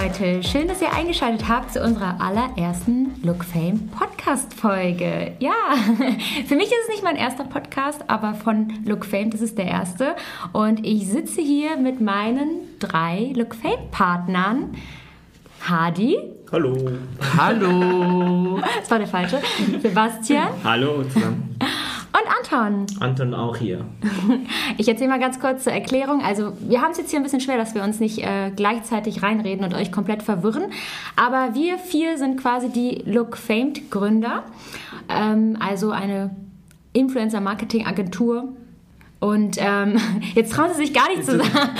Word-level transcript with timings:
Leute, 0.00 0.44
schön, 0.44 0.68
dass 0.68 0.80
ihr 0.80 0.92
eingeschaltet 0.92 1.48
habt 1.48 1.72
zu 1.72 1.82
unserer 1.82 2.20
allerersten 2.20 3.20
Look 3.24 3.42
Fame 3.44 3.88
Podcast 3.88 4.54
Folge. 4.54 5.34
Ja, 5.40 5.50
für 6.46 6.54
mich 6.54 6.66
ist 6.66 6.78
es 6.84 6.88
nicht 6.90 7.02
mein 7.02 7.16
erster 7.16 7.42
Podcast, 7.42 8.04
aber 8.06 8.34
von 8.34 8.72
Look 8.84 9.04
Fame, 9.04 9.30
das 9.30 9.40
ist 9.40 9.58
der 9.58 9.66
erste. 9.66 10.14
Und 10.52 10.86
ich 10.86 11.08
sitze 11.08 11.40
hier 11.40 11.76
mit 11.76 12.00
meinen 12.00 12.60
drei 12.78 13.32
Look 13.34 13.56
Fame 13.56 13.90
Partnern. 13.90 14.76
Hadi. 15.68 16.16
Hallo. 16.52 16.76
Hallo. 17.36 18.60
Das 18.80 18.90
war 18.92 18.98
der 18.98 19.08
falsche. 19.08 19.40
Sebastian. 19.82 20.48
Hallo 20.62 21.02
zusammen. 21.02 21.47
Anton. 22.50 22.86
Anton 23.00 23.34
auch 23.34 23.56
hier. 23.56 23.84
Ich 24.76 24.86
erzähle 24.88 25.10
mal 25.10 25.18
ganz 25.18 25.40
kurz 25.40 25.64
zur 25.64 25.72
Erklärung. 25.72 26.22
Also 26.22 26.52
wir 26.60 26.80
haben 26.80 26.92
es 26.92 26.98
jetzt 26.98 27.10
hier 27.10 27.18
ein 27.18 27.22
bisschen 27.22 27.40
schwer, 27.40 27.56
dass 27.56 27.74
wir 27.74 27.82
uns 27.82 27.98
nicht 27.98 28.18
äh, 28.18 28.52
gleichzeitig 28.54 29.22
reinreden 29.22 29.64
und 29.64 29.74
euch 29.74 29.90
komplett 29.90 30.22
verwirren. 30.22 30.70
Aber 31.16 31.54
wir 31.54 31.78
vier 31.78 32.16
sind 32.16 32.40
quasi 32.40 32.68
die 32.68 33.02
Look 33.04 33.36
Famed 33.36 33.90
Gründer. 33.90 34.44
Ähm, 35.08 35.56
also 35.58 35.90
eine 35.90 36.30
Influencer-Marketing-Agentur 36.92 38.52
und 39.20 39.56
ähm, 39.58 39.96
jetzt 40.34 40.52
trauen 40.52 40.70
sie 40.74 40.86
sich 40.86 40.94
gar 40.94 41.08
nicht 41.08 41.24
zu 41.24 41.38
sagen. 41.38 41.70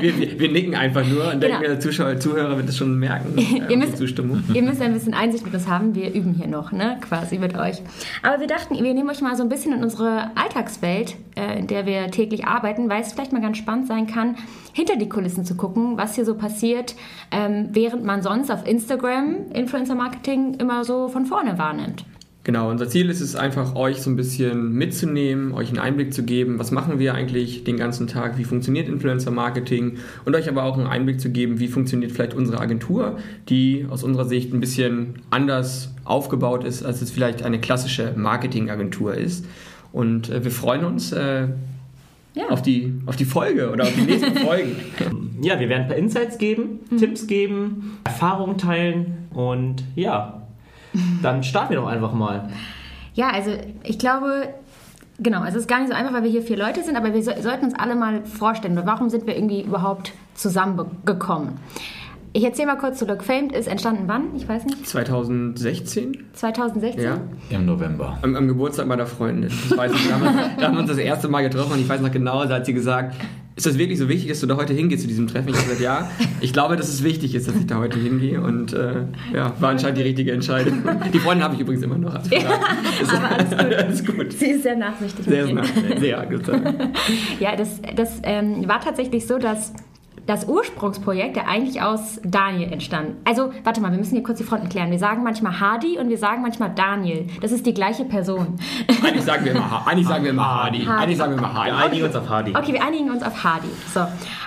wir, 0.00 0.18
wir, 0.18 0.38
wir, 0.38 0.52
nicken 0.52 0.74
einfach 0.74 1.06
nur 1.06 1.32
und 1.32 1.42
denken, 1.42 1.62
genau. 1.62 1.74
der 1.74 1.80
Zuschauer, 1.80 2.18
Zuhörer 2.20 2.56
wird 2.56 2.68
es 2.68 2.76
schon 2.76 2.98
merken. 2.98 3.36
Äh, 3.48 3.72
ihr, 3.72 3.78
müsst, 3.78 3.96
Zustimmung. 3.96 4.42
ihr 4.52 4.62
müsst 4.62 4.82
ein 4.82 4.92
bisschen 4.92 5.14
Einsicht 5.14 5.44
mit 5.44 5.54
uns 5.54 5.66
haben. 5.66 5.94
Wir 5.94 6.12
üben 6.12 6.34
hier 6.34 6.46
noch, 6.46 6.70
ne? 6.70 6.98
quasi 7.00 7.38
mit 7.38 7.56
euch. 7.56 7.78
Aber 8.22 8.40
wir 8.40 8.46
dachten, 8.46 8.74
wir 8.74 8.94
nehmen 8.94 9.08
euch 9.08 9.22
mal 9.22 9.36
so 9.36 9.42
ein 9.42 9.48
bisschen 9.48 9.72
in 9.72 9.82
unsere 9.82 10.30
Alltagswelt, 10.36 11.16
äh, 11.34 11.58
in 11.58 11.66
der 11.66 11.86
wir 11.86 12.10
täglich 12.10 12.46
arbeiten, 12.46 12.90
weil 12.90 13.00
es 13.00 13.12
vielleicht 13.12 13.32
mal 13.32 13.40
ganz 13.40 13.56
spannend 13.56 13.86
sein 13.86 14.06
kann, 14.06 14.36
hinter 14.72 14.96
die 14.96 15.08
Kulissen 15.08 15.44
zu 15.44 15.56
gucken, 15.56 15.96
was 15.96 16.14
hier 16.14 16.24
so 16.24 16.34
passiert, 16.34 16.94
ähm, 17.30 17.68
während 17.72 18.04
man 18.04 18.22
sonst 18.22 18.50
auf 18.50 18.66
Instagram 18.66 19.50
Influencer 19.54 19.94
Marketing 19.94 20.54
immer 20.54 20.84
so 20.84 21.08
von 21.08 21.24
vorne 21.24 21.58
wahrnimmt. 21.58 22.04
Genau, 22.48 22.70
unser 22.70 22.88
Ziel 22.88 23.10
ist 23.10 23.20
es 23.20 23.36
einfach, 23.36 23.74
euch 23.74 24.00
so 24.00 24.08
ein 24.08 24.16
bisschen 24.16 24.72
mitzunehmen, 24.72 25.52
euch 25.52 25.68
einen 25.68 25.80
Einblick 25.80 26.14
zu 26.14 26.22
geben, 26.22 26.58
was 26.58 26.70
machen 26.70 26.98
wir 26.98 27.12
eigentlich 27.12 27.62
den 27.64 27.76
ganzen 27.76 28.06
Tag, 28.06 28.38
wie 28.38 28.44
funktioniert 28.44 28.88
Influencer 28.88 29.30
Marketing 29.30 29.98
und 30.24 30.34
euch 30.34 30.48
aber 30.48 30.62
auch 30.62 30.78
einen 30.78 30.86
Einblick 30.86 31.20
zu 31.20 31.28
geben, 31.28 31.60
wie 31.60 31.68
funktioniert 31.68 32.10
vielleicht 32.10 32.32
unsere 32.32 32.58
Agentur, 32.58 33.18
die 33.50 33.84
aus 33.90 34.02
unserer 34.02 34.24
Sicht 34.24 34.54
ein 34.54 34.60
bisschen 34.60 35.16
anders 35.28 35.92
aufgebaut 36.04 36.64
ist, 36.64 36.82
als 36.82 37.02
es 37.02 37.10
vielleicht 37.10 37.42
eine 37.42 37.60
klassische 37.60 38.14
Marketingagentur 38.16 39.12
ist. 39.12 39.44
Und 39.92 40.30
äh, 40.30 40.42
wir 40.42 40.50
freuen 40.50 40.86
uns, 40.86 41.12
äh, 41.12 41.48
ja. 42.32 42.48
auf, 42.48 42.62
die, 42.62 42.94
auf 43.04 43.16
die 43.16 43.26
Folge 43.26 43.70
oder 43.70 43.84
auf 43.84 43.94
die 43.94 44.10
nächsten 44.10 44.34
Folgen. 44.38 44.76
Ja, 45.42 45.60
wir 45.60 45.68
werden 45.68 45.82
ein 45.82 45.88
paar 45.88 45.98
Insights 45.98 46.38
geben, 46.38 46.80
mhm. 46.88 46.96
Tipps 46.96 47.26
geben, 47.26 47.98
Erfahrungen 48.04 48.56
teilen 48.56 49.28
und 49.34 49.84
ja, 49.96 50.37
dann 51.22 51.42
starten 51.42 51.70
wir 51.70 51.80
doch 51.80 51.86
einfach 51.86 52.12
mal. 52.12 52.48
Ja, 53.14 53.30
also 53.30 53.50
ich 53.82 53.98
glaube, 53.98 54.48
genau, 55.18 55.44
es 55.44 55.54
ist 55.54 55.68
gar 55.68 55.80
nicht 55.80 55.88
so 55.88 55.94
einfach, 55.94 56.12
weil 56.12 56.22
wir 56.22 56.30
hier 56.30 56.42
vier 56.42 56.58
Leute 56.58 56.82
sind, 56.82 56.96
aber 56.96 57.12
wir 57.12 57.22
so, 57.22 57.32
sollten 57.40 57.66
uns 57.66 57.74
alle 57.74 57.94
mal 57.94 58.24
vorstellen, 58.24 58.80
warum 58.84 59.10
sind 59.10 59.26
wir 59.26 59.36
irgendwie 59.36 59.62
überhaupt 59.62 60.12
zusammengekommen. 60.34 61.58
Ich 62.32 62.44
erzähle 62.44 62.68
mal 62.68 62.76
kurz 62.76 62.98
zu 62.98 63.06
Look 63.06 63.24
Famed. 63.24 63.52
Ist 63.52 63.68
entstanden 63.68 64.04
wann? 64.06 64.36
Ich 64.36 64.48
weiß 64.48 64.66
nicht. 64.66 64.86
2016. 64.86 66.24
2016? 66.34 67.02
Ja. 67.02 67.18
Im 67.50 67.66
November. 67.66 68.18
Am, 68.22 68.36
am 68.36 68.46
Geburtstag 68.46 68.86
meiner 68.86 69.06
Freundin. 69.06 69.50
Ich 69.50 69.76
weiß 69.76 69.90
nicht, 69.90 70.08
da, 70.08 70.14
haben 70.14 70.22
wir, 70.22 70.50
da 70.58 70.66
haben 70.66 70.74
wir 70.74 70.80
uns 70.80 70.90
das 70.90 70.98
erste 70.98 71.28
Mal 71.28 71.42
getroffen 71.42 71.72
und 71.72 71.80
ich 71.80 71.88
weiß 71.88 72.00
noch 72.00 72.12
genau, 72.12 72.44
da 72.44 72.56
hat 72.56 72.66
sie 72.66 72.74
gesagt, 72.74 73.16
ist 73.58 73.66
das 73.66 73.76
wirklich 73.76 73.98
so 73.98 74.08
wichtig, 74.08 74.28
dass 74.28 74.38
du 74.38 74.46
da 74.46 74.56
heute 74.56 74.72
hingehst 74.72 75.02
zu 75.02 75.08
diesem 75.08 75.26
Treffen? 75.26 75.48
Ich 75.48 75.56
habe 75.56 75.64
gesagt, 75.64 75.80
ja, 75.80 76.08
ich 76.40 76.52
glaube, 76.52 76.76
dass 76.76 76.88
es 76.88 77.02
wichtig 77.02 77.34
ist, 77.34 77.48
dass 77.48 77.56
ich 77.56 77.66
da 77.66 77.78
heute 77.78 77.98
hingehe 77.98 78.40
und 78.40 78.72
äh, 78.72 79.02
ja, 79.34 79.52
war 79.58 79.70
anscheinend 79.70 79.98
die 79.98 80.02
richtige 80.02 80.30
Entscheidung. 80.30 80.84
Die 81.12 81.18
Freundin 81.18 81.42
habe 81.42 81.56
ich 81.56 81.60
übrigens 81.60 81.82
immer 81.82 81.98
noch. 81.98 82.14
Also 82.14 82.32
ja, 82.32 82.50
aber 83.08 83.30
alles 83.32 83.50
gut. 83.50 83.58
alles 83.78 84.04
gut. 84.04 84.32
Sie 84.32 84.50
ist 84.50 84.62
sehr 84.62 84.76
nachsichtig. 84.76 85.24
Sehr, 85.24 85.52
nachsichtig. 85.52 85.98
sehr 85.98 86.26
gut. 86.26 86.46
ja, 87.40 87.56
das, 87.56 87.80
das 87.96 88.20
ähm, 88.22 88.68
war 88.68 88.80
tatsächlich 88.80 89.26
so, 89.26 89.38
dass 89.38 89.72
das 90.28 90.46
Ursprungsprojekt, 90.46 91.36
der 91.36 91.48
eigentlich 91.48 91.80
aus 91.80 92.20
Daniel 92.22 92.70
entstand. 92.70 93.16
Also, 93.24 93.50
warte 93.64 93.80
mal, 93.80 93.90
wir 93.90 93.98
müssen 93.98 94.12
hier 94.14 94.22
kurz 94.22 94.36
die 94.36 94.44
Fronten 94.44 94.68
klären. 94.68 94.90
Wir 94.90 94.98
sagen 94.98 95.24
manchmal 95.24 95.58
Hardy 95.58 95.98
und 95.98 96.10
wir 96.10 96.18
sagen 96.18 96.42
manchmal 96.42 96.70
Daniel. 96.74 97.26
Das 97.40 97.50
ist 97.50 97.64
die 97.64 97.72
gleiche 97.72 98.04
Person. 98.04 98.58
Eigentlich 99.02 99.24
sagen 99.24 99.46
wir 99.46 99.52
immer, 99.52 99.86
eigentlich 99.86 100.06
sagen 100.06 100.24
wir 100.24 100.30
immer 100.30 100.64
Hardy. 100.64 100.84
Hardy. 100.84 101.02
Eigentlich 101.02 101.16
sagen 101.16 101.32
wir 101.32 101.38
immer 101.38 101.54
Hardy. 101.54 101.70
Wir 101.70 101.84
einigen 101.84 102.04
uns 102.04 102.14
auf 102.14 102.28
Hardy. 102.28 102.54
Okay, 102.54 102.72
wir 102.74 102.84
einigen 102.84 103.10
uns 103.10 103.22
auf 103.22 103.42
Hardy. 103.42 103.68
So, 103.94 104.00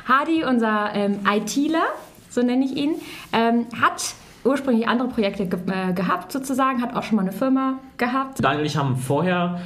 Hardy, 0.08 0.44
unser 0.44 0.94
ähm, 0.94 1.20
ITler, 1.28 1.86
so 2.30 2.44
nenne 2.44 2.64
ich 2.64 2.76
ihn, 2.76 2.96
ähm, 3.34 3.66
hat 3.82 4.14
ursprünglich 4.44 4.88
andere 4.88 5.08
Projekte 5.08 5.48
ge 5.48 5.60
äh, 5.68 5.94
gehabt 5.94 6.32
sozusagen, 6.32 6.84
hat 6.84 6.96
auch 6.96 7.04
schon 7.04 7.16
mal 7.16 7.24
eine 7.24 7.32
Firma 7.32 7.80
gehabt. 7.98 8.44
Daniel 8.44 8.62
und 8.62 8.66
ich 8.68 8.78
haben 8.78 8.98
vorher 8.98 9.60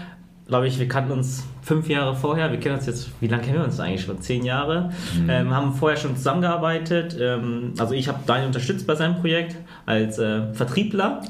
glaube 0.47 0.67
ich, 0.67 0.79
wir 0.79 0.87
kannten 0.87 1.11
uns 1.11 1.43
fünf 1.61 1.89
Jahre 1.89 2.15
vorher. 2.15 2.51
Wir 2.51 2.59
kennen 2.59 2.75
uns 2.75 2.85
jetzt, 2.85 3.09
wie 3.19 3.27
lange 3.27 3.43
kennen 3.43 3.57
wir 3.57 3.65
uns 3.65 3.79
eigentlich 3.79 4.03
schon? 4.03 4.21
Zehn 4.21 4.45
Jahre. 4.45 4.91
Mhm. 5.19 5.29
Ähm, 5.29 5.55
haben 5.55 5.73
vorher 5.73 5.97
schon 5.97 6.15
zusammengearbeitet. 6.15 7.17
Ähm, 7.19 7.73
also 7.79 7.93
ich 7.93 8.07
habe 8.07 8.19
Daniel 8.25 8.47
unterstützt 8.47 8.85
bei 8.85 8.95
seinem 8.95 9.15
Projekt 9.15 9.55
als 9.85 10.19
äh, 10.19 10.53
Vertriebler. 10.53 11.21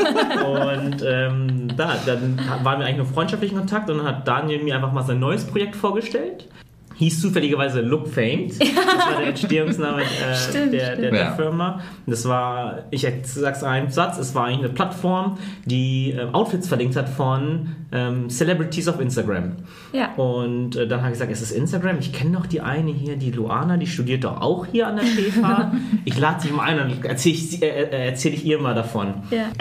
und 0.46 1.04
ähm, 1.06 1.68
da, 1.76 1.96
dann 2.06 2.40
waren 2.62 2.80
wir 2.80 2.86
eigentlich 2.86 2.96
nur 2.96 3.06
freundschaftlich 3.06 3.52
in 3.52 3.58
Kontakt 3.58 3.90
und 3.90 3.98
dann 3.98 4.06
hat 4.06 4.26
Daniel 4.26 4.62
mir 4.62 4.76
einfach 4.76 4.92
mal 4.92 5.02
sein 5.02 5.20
neues 5.20 5.46
Projekt 5.46 5.76
vorgestellt 5.76 6.48
hieß 6.94 7.20
zufälligerweise 7.20 7.80
Look 7.80 8.08
Famed. 8.08 8.60
Das 8.60 8.68
war 8.76 9.18
der 9.18 9.28
Entstehungsname 9.28 10.02
äh, 10.02 10.34
stimmt, 10.48 10.72
der, 10.72 10.96
der, 10.96 11.10
der 11.10 11.20
ja. 11.20 11.32
Firma. 11.32 11.80
Das 12.06 12.26
war, 12.28 12.84
ich 12.90 13.06
sag's 13.24 13.62
einen 13.62 13.90
Satz, 13.90 14.18
es 14.18 14.34
war 14.34 14.46
eigentlich 14.46 14.64
eine 14.64 14.74
Plattform, 14.74 15.38
die 15.64 16.12
äh, 16.12 16.26
Outfits 16.32 16.68
verlinkt 16.68 16.96
hat 16.96 17.08
von 17.08 17.74
ähm, 17.92 18.28
Celebrities 18.28 18.88
auf 18.88 19.00
Instagram. 19.00 19.56
Ja. 19.92 20.12
Und 20.14 20.76
äh, 20.76 20.86
dann 20.86 21.00
habe 21.00 21.10
ich 21.10 21.14
gesagt, 21.14 21.32
es 21.32 21.42
ist 21.42 21.52
Instagram. 21.52 21.98
Ich 22.00 22.12
kenne 22.12 22.36
doch 22.36 22.46
die 22.46 22.60
eine 22.60 22.90
hier, 22.90 23.16
die 23.16 23.30
Luana, 23.30 23.76
die 23.76 23.86
studiert 23.86 24.24
doch 24.24 24.40
auch 24.40 24.66
hier 24.66 24.88
an 24.88 24.96
der 24.96 25.04
PFA. 25.04 25.72
ich 26.04 26.18
lade 26.18 26.40
sie 26.40 26.50
mal 26.50 26.64
ein 26.64 26.80
und 26.80 27.04
erzähle 27.04 27.34
ich, 27.34 27.62
äh, 27.62 27.66
äh, 27.66 28.06
erzähl 28.08 28.34
ich 28.34 28.44
ihr 28.44 28.60
mal 28.60 28.74
davon. 28.74 29.14
Ja. 29.30 29.44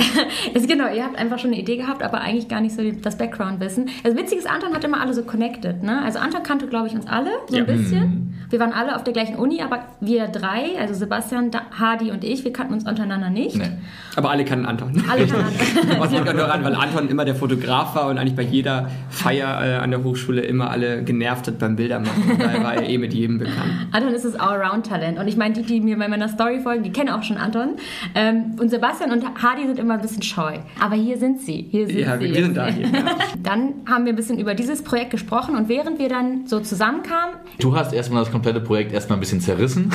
Also 0.54 0.68
genau, 0.68 0.92
ihr 0.94 1.04
habt 1.04 1.18
einfach 1.18 1.40
schon 1.40 1.52
eine 1.52 1.60
Idee 1.60 1.78
gehabt, 1.78 2.04
aber 2.04 2.22
eigentlich 2.22 2.48
gar 2.48 2.62
nicht 2.62 2.76
so 2.76 2.82
das 2.92 3.18
Background-Wissen. 3.18 3.90
Also 4.04 4.18
witzig 4.18 4.40
ist, 4.40 4.50
Anton 4.50 4.74
hat 4.74 4.84
immer 4.84 5.00
alle 5.02 5.14
so 5.14 5.24
connected. 5.24 5.84
Ne? 5.84 6.02
Also 6.04 6.20
Anton 6.20 6.44
kannte, 6.44 6.68
glaube 6.68 6.88
ich, 6.88 6.94
uns 6.94 7.08
alle 7.08 7.23
so 7.48 7.58
ein 7.58 7.66
bisschen. 7.66 8.00
Mhm. 8.02 8.34
Wir 8.54 8.60
waren 8.60 8.72
alle 8.72 8.96
auf 8.96 9.04
der 9.04 9.14
gleichen 9.14 9.36
Uni, 9.36 9.64
aber 9.64 9.80
wir 10.00 10.28
drei, 10.28 10.78
also 10.80 10.94
Sebastian, 10.94 11.50
Hardy 11.76 12.12
und 12.12 12.24
ich, 12.24 12.44
wir 12.44 12.54
kannten 12.54 12.76
uns 12.76 12.88
untereinander 12.88 13.32
nicht. 13.32 13.58
Nee. 13.58 13.72
Aber 14.16 14.30
alle 14.30 14.46
kannten 14.46 14.68
Anton. 14.68 15.04
Alle 15.10 15.26
kannten 15.26 15.48
Anton. 15.48 16.00
Was 16.00 16.12
liegt 16.12 16.36
nur 16.36 16.54
an, 16.54 16.64
weil 16.64 16.76
Anton 16.76 17.08
immer 17.10 17.26
der 17.26 17.34
Fotograf 17.34 17.96
war 17.96 18.10
und 18.10 18.20
eigentlich 18.20 18.36
bei 18.36 18.44
jeder 18.44 18.92
Feier 19.10 19.48
äh, 19.66 19.76
an 19.78 19.90
der 19.90 20.04
Hochschule 20.04 20.42
immer 20.42 20.70
alle 20.70 21.04
genervt 21.04 21.48
hat 21.48 21.58
beim 21.58 21.76
Bildermachen. 21.76 22.38
Daher 22.38 22.64
war 22.64 22.76
er 22.76 22.88
eh 22.88 23.00
mit 23.00 23.16
jedem 23.16 23.40
bekannt. 23.40 23.74
Anton 23.92 24.14
ist 24.14 24.24
das 24.24 24.36
Allround-Talent. 24.36 25.18
Und 25.18 25.28
ich 25.28 25.36
meine, 25.36 25.56
die, 25.56 25.64
die 25.64 25.82
mir 25.82 25.98
bei 25.98 26.08
meiner 26.08 26.30
Story 26.30 26.60
folgen, 26.60 26.84
die 26.84 26.92
kennen 26.92 27.10
auch 27.10 27.24
schon 27.24 27.38
Anton. 27.38 27.78
Ähm, 28.14 28.56
und 28.60 28.70
Sebastian 28.70 29.12
und 29.12 29.26
Hardy 29.42 29.66
sind 29.66 29.80
immer 29.80 29.96
ein 29.96 30.02
bisschen 30.02 30.22
scheu. 30.22 30.60
Aber 30.80 30.94
hier 30.94 31.18
sind 31.18 31.42
sie. 31.42 31.70
Hier 31.72 31.88
sind 31.88 31.98
ja, 31.98 32.20
sie. 32.20 32.32
wir 32.32 32.44
sind 32.44 32.56
da 32.56 32.68
hier. 32.68 32.88
Dann 33.42 33.74
haben 33.90 34.06
wir 34.06 34.14
ein 34.14 34.16
bisschen 34.16 34.38
über 34.38 34.54
dieses 34.54 34.84
Projekt 34.84 35.10
gesprochen 35.10 35.56
und 35.56 35.70
während 35.70 35.98
wir 35.98 36.10
dann 36.10 36.46
so 36.46 36.60
zusammenkamen. 36.60 37.13
Du 37.60 37.76
hast 37.76 37.94
erstmal 37.94 38.24
das 38.24 38.32
komplette 38.32 38.60
Projekt 38.60 38.94
erstmal 38.94 39.18
ein 39.18 39.20
bisschen 39.20 39.42
zerrissen. 39.42 39.92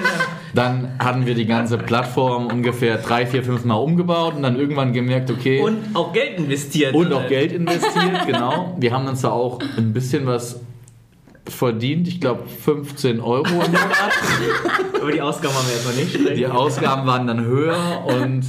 dann 0.54 0.90
hatten 0.98 1.26
wir 1.26 1.34
die 1.34 1.46
ganze 1.46 1.78
Plattform 1.78 2.46
ungefähr 2.46 2.98
drei, 2.98 3.26
vier, 3.26 3.44
fünf 3.44 3.64
Mal 3.64 3.76
umgebaut 3.76 4.34
und 4.34 4.42
dann 4.42 4.58
irgendwann 4.58 4.92
gemerkt, 4.92 5.30
okay. 5.30 5.60
Und 5.60 5.94
auch 5.94 6.12
Geld 6.12 6.38
investiert. 6.38 6.94
Und 6.94 7.12
auch 7.12 7.28
Geld 7.28 7.52
investiert, 7.52 8.26
genau. 8.26 8.76
Wir 8.78 8.92
haben 8.92 9.06
uns 9.06 9.22
da 9.22 9.30
auch 9.30 9.60
ein 9.76 9.92
bisschen 9.92 10.26
was 10.26 10.60
verdient, 11.46 12.06
ich 12.08 12.20
glaube 12.20 12.42
15 12.46 13.20
Euro 13.20 13.46
im 13.46 13.52
Monat. 13.52 13.72
Aber 15.00 15.12
die 15.12 15.22
Ausgaben 15.22 15.54
waren 15.54 15.66
wir 15.66 15.74
erstmal 15.74 15.94
nicht 15.94 16.14
schlecht. 16.14 16.36
Die 16.36 16.46
Ausgaben 16.46 17.06
waren 17.06 17.26
dann 17.26 17.44
höher 17.44 18.04
und 18.06 18.44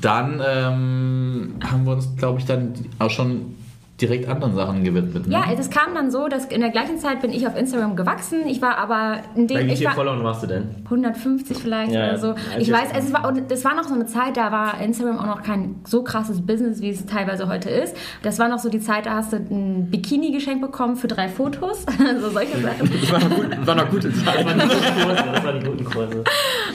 dann 0.00 0.42
ähm, 0.46 1.54
haben 1.64 1.86
wir 1.86 1.92
uns, 1.92 2.16
glaube 2.16 2.38
ich, 2.40 2.44
dann 2.44 2.74
auch 2.98 3.10
schon 3.10 3.54
direkt 4.00 4.28
anderen 4.28 4.54
Sachen 4.54 4.84
gewidmet. 4.84 5.26
Ne? 5.26 5.34
Ja, 5.34 5.44
es 5.58 5.70
kam 5.70 5.94
dann 5.94 6.10
so, 6.10 6.28
dass 6.28 6.44
in 6.46 6.60
der 6.60 6.70
gleichen 6.70 6.98
Zeit 6.98 7.20
bin 7.20 7.32
ich 7.32 7.46
auf 7.48 7.56
Instagram 7.56 7.96
gewachsen. 7.96 8.46
Ich 8.46 8.62
war 8.62 8.78
aber 8.78 9.22
in 9.34 9.48
dem. 9.48 9.66
Wie 9.66 9.76
viele 9.76 9.90
Follower 9.90 10.22
warst 10.22 10.44
du 10.44 10.46
denn? 10.46 10.68
150 10.84 11.58
vielleicht 11.58 11.92
ja, 11.92 12.04
oder 12.04 12.18
so. 12.18 12.34
Ich 12.58 12.70
weiß, 12.70 12.90
es 12.96 13.12
war, 13.12 13.34
es 13.50 13.64
war 13.64 13.74
noch 13.74 13.84
so 13.84 13.94
eine 13.94 14.06
Zeit, 14.06 14.36
da 14.36 14.52
war 14.52 14.80
Instagram 14.80 15.18
auch 15.18 15.26
noch 15.26 15.42
kein 15.42 15.80
so 15.84 16.04
krasses 16.04 16.46
Business, 16.46 16.80
wie 16.80 16.90
es 16.90 17.06
teilweise 17.06 17.48
heute 17.48 17.70
ist. 17.70 17.96
Das 18.22 18.38
war 18.38 18.48
noch 18.48 18.60
so 18.60 18.68
die 18.68 18.80
Zeit, 18.80 19.06
da 19.06 19.14
hast 19.14 19.32
du 19.32 19.36
ein 19.36 19.90
Bikini 19.90 20.30
geschenkt 20.30 20.60
bekommen 20.60 20.96
für 20.96 21.08
drei 21.08 21.28
Fotos. 21.28 21.84
so 22.20 22.30
solche 22.30 22.58
Sachen. 22.58 22.90
Das 23.00 23.12
war 23.12 23.20
noch, 23.20 23.36
gut, 23.36 23.66
war 23.66 23.74
noch 23.74 23.90
gute 23.90 24.12
Zeit. 24.12 24.46
Das 24.46 25.44
waren 25.44 25.60
die 25.60 25.66
guten 25.66 25.84
Kurse. 25.84 26.24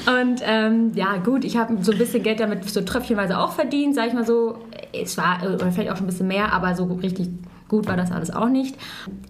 Und 0.06 0.42
ähm, 0.44 0.92
ja, 0.96 1.18
gut, 1.18 1.44
ich 1.46 1.58
habe 1.58 1.78
so 1.82 1.92
ein 1.92 1.98
bisschen 1.98 2.24
Geld 2.24 2.40
damit 2.40 2.70
so 2.70 2.82
tröpfchenweise 2.82 3.38
auch 3.38 3.54
verdient, 3.54 3.96
sag 3.96 4.08
ich 4.08 4.14
mal 4.14 4.26
so. 4.26 4.58
Es 4.92 5.18
war, 5.18 5.40
oder 5.44 5.72
vielleicht 5.72 5.92
auch 5.92 5.98
schon 5.98 6.06
ein 6.06 6.10
bisschen 6.10 6.28
mehr, 6.28 6.54
aber 6.54 6.76
so 6.76 6.86
richtig 6.86 7.30
gut 7.74 7.88
war 7.88 7.98
das 7.98 8.12
alles 8.12 8.32
auch 8.32 8.50
nicht. 8.50 8.76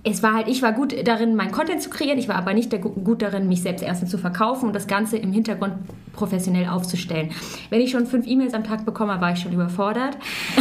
Es 0.04 0.22
war 0.22 0.34
halt, 0.34 0.50
ich 0.50 0.62
war 0.62 0.74
gut 0.74 0.94
darin, 1.08 1.36
meinen 1.36 1.52
Content 1.52 1.82
zu 1.82 1.90
kreieren, 1.90 2.20
ich 2.20 2.28
war 2.28 2.36
aber 2.36 2.54
nicht 2.54 2.72
gut 2.82 3.22
darin, 3.22 3.48
mich 3.48 3.62
selbst 3.62 3.82
erstens 3.82 4.10
zu 4.10 4.18
verkaufen 4.18 4.68
und 4.68 4.76
das 4.76 4.88
Ganze 4.88 5.16
im 5.18 5.32
Hintergrund 5.32 5.76
professionell 6.12 6.68
aufzustellen. 6.68 7.32
Wenn 7.70 7.80
ich 7.80 7.92
schon 7.92 8.06
fünf 8.06 8.28
E-Mails 8.28 8.54
am 8.54 8.66
Tag 8.66 8.86
bekomme, 8.86 9.22
war 9.22 9.32
ich 9.32 9.40
schon 9.40 9.54
überfordert, 9.54 10.18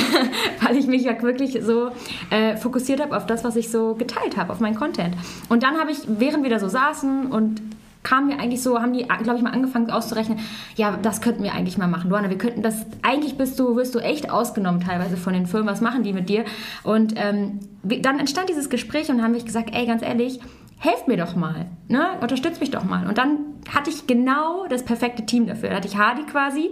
weil 0.62 0.76
ich 0.76 0.86
mich 0.86 1.02
ja 1.02 1.20
wirklich 1.22 1.58
so 1.62 1.90
äh, 2.30 2.56
fokussiert 2.56 3.00
habe 3.00 3.16
auf 3.16 3.26
das, 3.26 3.42
was 3.42 3.56
ich 3.56 3.68
so 3.68 3.94
geteilt 3.94 4.36
habe, 4.36 4.52
auf 4.52 4.60
meinen 4.60 4.76
Content. 4.76 5.16
Und 5.48 5.64
dann 5.64 5.76
habe 5.76 5.90
ich, 5.90 5.98
während 6.06 6.44
wir 6.44 6.50
da 6.50 6.60
so 6.60 6.68
saßen 6.68 7.32
und 7.32 7.60
kam 8.02 8.26
mir 8.26 8.38
eigentlich 8.38 8.62
so, 8.62 8.80
haben 8.80 8.92
die, 8.92 9.04
glaube 9.04 9.36
ich, 9.36 9.42
mal 9.42 9.52
angefangen 9.52 9.90
auszurechnen, 9.90 10.38
ja, 10.76 10.98
das 11.00 11.20
könnten 11.20 11.42
wir 11.42 11.52
eigentlich 11.52 11.78
mal 11.78 11.86
machen. 11.86 12.10
Luana, 12.10 12.30
wir 12.30 12.38
könnten 12.38 12.62
das, 12.62 12.86
eigentlich 13.02 13.36
bist 13.36 13.58
du, 13.58 13.76
wirst 13.76 13.94
du 13.94 14.00
echt 14.00 14.30
ausgenommen 14.30 14.80
teilweise 14.80 15.16
von 15.16 15.32
den 15.32 15.46
Firmen, 15.46 15.68
was 15.68 15.80
machen 15.80 16.02
die 16.02 16.12
mit 16.12 16.28
dir? 16.28 16.44
Und 16.82 17.14
ähm, 17.16 17.60
dann 17.82 18.18
entstand 18.18 18.48
dieses 18.48 18.70
Gespräch 18.70 19.10
und 19.10 19.22
haben 19.22 19.32
mich 19.32 19.44
gesagt, 19.44 19.70
ey, 19.72 19.86
ganz 19.86 20.02
ehrlich, 20.02 20.40
helft 20.78 21.06
mir 21.06 21.16
doch 21.16 21.36
mal, 21.36 21.66
ne? 21.88 22.08
unterstützt 22.20 22.60
mich 22.60 22.70
doch 22.70 22.84
mal. 22.84 23.06
Und 23.06 23.18
dann 23.18 23.38
hatte 23.70 23.90
ich 23.90 24.06
genau 24.06 24.66
das 24.68 24.84
perfekte 24.84 25.24
Team 25.24 25.46
dafür. 25.46 25.70
Da 25.70 25.76
hatte 25.76 25.88
ich 25.88 25.96
Hardy 25.96 26.22
quasi, 26.24 26.70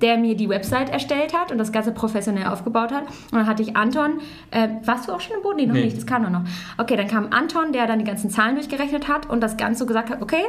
der 0.00 0.18
mir 0.18 0.36
die 0.36 0.48
Website 0.48 0.90
erstellt 0.90 1.32
hat 1.36 1.52
und 1.52 1.58
das 1.58 1.72
Ganze 1.72 1.92
professionell 1.92 2.46
aufgebaut 2.46 2.92
hat. 2.92 3.04
Und 3.06 3.38
dann 3.38 3.46
hatte 3.46 3.62
ich 3.62 3.76
Anton, 3.76 4.20
äh, 4.50 4.68
warst 4.84 5.08
du 5.08 5.12
auch 5.12 5.20
schon 5.20 5.36
im 5.36 5.42
Boden? 5.42 5.56
Nee, 5.56 5.66
noch 5.66 5.74
nee. 5.74 5.84
nicht, 5.84 5.96
das 5.96 6.06
kam 6.06 6.30
noch. 6.30 6.42
Okay, 6.78 6.96
dann 6.96 7.08
kam 7.08 7.28
Anton, 7.32 7.72
der 7.72 7.86
dann 7.86 7.98
die 7.98 8.04
ganzen 8.04 8.30
Zahlen 8.30 8.56
durchgerechnet 8.56 9.08
hat 9.08 9.30
und 9.30 9.40
das 9.40 9.56
Ganze 9.56 9.80
so 9.80 9.86
gesagt 9.86 10.10
hat, 10.10 10.20
okay, 10.20 10.44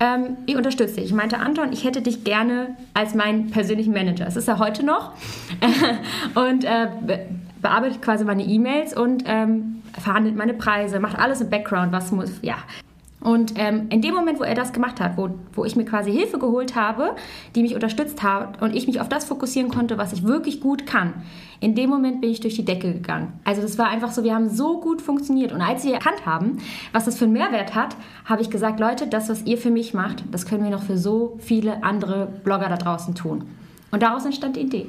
ähm, 0.00 0.36
ich 0.46 0.56
unterstütze 0.56 0.96
dich. 0.96 1.06
Ich 1.06 1.14
meinte, 1.14 1.38
Anton, 1.38 1.72
ich 1.72 1.84
hätte 1.84 2.02
dich 2.02 2.24
gerne 2.24 2.76
als 2.94 3.14
meinen 3.14 3.50
persönlichen 3.50 3.92
Manager. 3.92 4.24
Das 4.24 4.36
ist 4.36 4.48
er 4.48 4.58
heute 4.58 4.84
noch. 4.84 5.12
und 6.34 6.64
äh, 6.64 6.88
bearbeitet 7.62 8.02
quasi 8.02 8.24
meine 8.24 8.44
E-Mails 8.44 8.96
und 8.96 9.24
ähm, 9.26 9.82
verhandelt 10.00 10.36
meine 10.36 10.54
Preise, 10.54 11.00
macht 11.00 11.18
alles 11.18 11.40
im 11.40 11.50
Background, 11.50 11.92
was 11.92 12.12
muss, 12.12 12.38
ja. 12.42 12.56
Und 13.20 13.54
ähm, 13.56 13.88
in 13.90 14.00
dem 14.00 14.14
Moment, 14.14 14.38
wo 14.38 14.44
er 14.44 14.54
das 14.54 14.72
gemacht 14.72 15.00
hat, 15.00 15.16
wo, 15.16 15.30
wo 15.52 15.64
ich 15.64 15.74
mir 15.74 15.84
quasi 15.84 16.12
Hilfe 16.12 16.38
geholt 16.38 16.76
habe, 16.76 17.16
die 17.54 17.62
mich 17.62 17.74
unterstützt 17.74 18.22
hat 18.22 18.62
und 18.62 18.76
ich 18.76 18.86
mich 18.86 19.00
auf 19.00 19.08
das 19.08 19.24
fokussieren 19.24 19.70
konnte, 19.70 19.98
was 19.98 20.12
ich 20.12 20.22
wirklich 20.22 20.60
gut 20.60 20.86
kann, 20.86 21.14
in 21.60 21.74
dem 21.74 21.90
Moment 21.90 22.20
bin 22.20 22.30
ich 22.30 22.38
durch 22.38 22.54
die 22.54 22.64
Decke 22.64 22.92
gegangen. 22.92 23.32
Also 23.42 23.60
das 23.60 23.76
war 23.76 23.88
einfach 23.88 24.12
so, 24.12 24.22
wir 24.22 24.34
haben 24.34 24.48
so 24.48 24.80
gut 24.80 25.02
funktioniert. 25.02 25.52
Und 25.52 25.60
als 25.60 25.84
wir 25.84 25.94
erkannt 25.94 26.24
haben, 26.26 26.58
was 26.92 27.06
das 27.06 27.18
für 27.18 27.24
einen 27.24 27.32
Mehrwert 27.32 27.74
hat, 27.74 27.96
habe 28.24 28.42
ich 28.42 28.50
gesagt, 28.50 28.78
Leute, 28.78 29.08
das, 29.08 29.28
was 29.28 29.42
ihr 29.42 29.58
für 29.58 29.70
mich 29.70 29.94
macht, 29.94 30.22
das 30.30 30.46
können 30.46 30.62
wir 30.62 30.70
noch 30.70 30.84
für 30.84 30.96
so 30.96 31.36
viele 31.40 31.82
andere 31.82 32.26
Blogger 32.44 32.68
da 32.68 32.76
draußen 32.76 33.16
tun. 33.16 33.44
Und 33.90 34.02
daraus 34.02 34.24
entstand 34.24 34.54
die 34.54 34.60
Idee. 34.60 34.86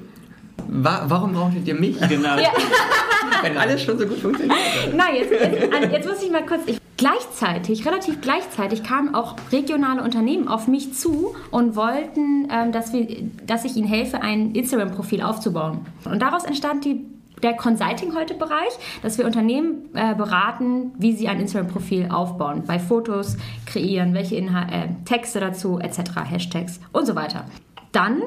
Wa 0.68 1.06
warum 1.08 1.34
brauchtet 1.34 1.68
ihr 1.68 1.74
mich? 1.74 2.00
Genau. 2.08 2.38
Ja. 2.38 2.50
Wenn 3.42 3.58
alles 3.58 3.82
schon 3.82 3.98
so 3.98 4.06
gut 4.06 4.20
funktioniert. 4.20 4.58
Nein, 4.96 5.16
jetzt, 5.16 5.32
jetzt, 5.32 5.92
jetzt 5.92 6.08
muss 6.08 6.22
ich 6.22 6.32
mal 6.32 6.46
kurz. 6.46 6.62
Ich, 6.68 6.80
gleichzeitig, 7.00 7.86
relativ 7.86 8.20
gleichzeitig 8.20 8.84
kamen 8.84 9.16
auch 9.16 9.36
regionale 9.54 10.04
Unternehmen 10.04 10.50
auf 10.50 10.68
mich 10.68 10.94
zu 10.94 11.34
und 11.50 11.78
wollten, 11.78 12.50
ähm, 12.52 12.74
dass, 12.74 12.92
wir, 12.92 13.08
dass 13.48 13.64
ich 13.64 13.78
ihnen 13.78 13.88
helfe, 13.88 14.22
ein 14.22 14.52
Instagram-Profil 14.52 15.22
aufzubauen. 15.22 15.86
Und 16.04 16.22
daraus 16.22 16.44
entstand 16.44 16.84
die 16.84 17.06
der 17.42 17.54
Consulting 17.54 18.14
heute 18.16 18.34
Bereich, 18.34 18.74
dass 19.02 19.18
wir 19.18 19.26
Unternehmen 19.26 19.86
äh, 19.94 20.14
beraten, 20.14 20.92
wie 20.98 21.14
sie 21.14 21.30
ein 21.30 21.40
Instagram-Profil 21.40 22.10
aufbauen, 22.12 22.64
bei 22.68 22.80
Fotos 22.80 23.38
kreieren, 23.66 24.14
welche 24.14 24.36
Inha 24.36 24.64
äh, 24.64 24.90
Texte 25.06 25.40
dazu, 25.40 25.80
etc., 25.80 26.00
Hashtags 26.30 26.82
und 26.92 27.08
so 27.08 27.16
weiter. 27.16 27.46
Dann 27.94 28.22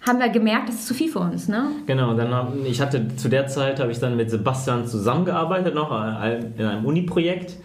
haben 0.00 0.18
wir 0.18 0.30
gemerkt, 0.30 0.70
das 0.70 0.76
ist 0.76 0.86
zu 0.86 0.94
viel 0.94 1.10
für 1.10 1.18
uns, 1.18 1.46
ne? 1.46 1.66
Genau, 1.86 2.14
dann 2.14 2.32
hab, 2.32 2.54
ich 2.64 2.80
hatte 2.80 3.14
zu 3.16 3.28
der 3.28 3.48
Zeit 3.48 3.80
habe 3.80 3.92
ich 3.92 3.98
dann 3.98 4.16
mit 4.16 4.30
Sebastian 4.30 4.86
zusammengearbeitet 4.86 5.74
noch 5.74 5.92
äh, 5.92 6.38
in 6.56 6.64
einem 6.64 6.86
Uni-Projekt 6.86 7.58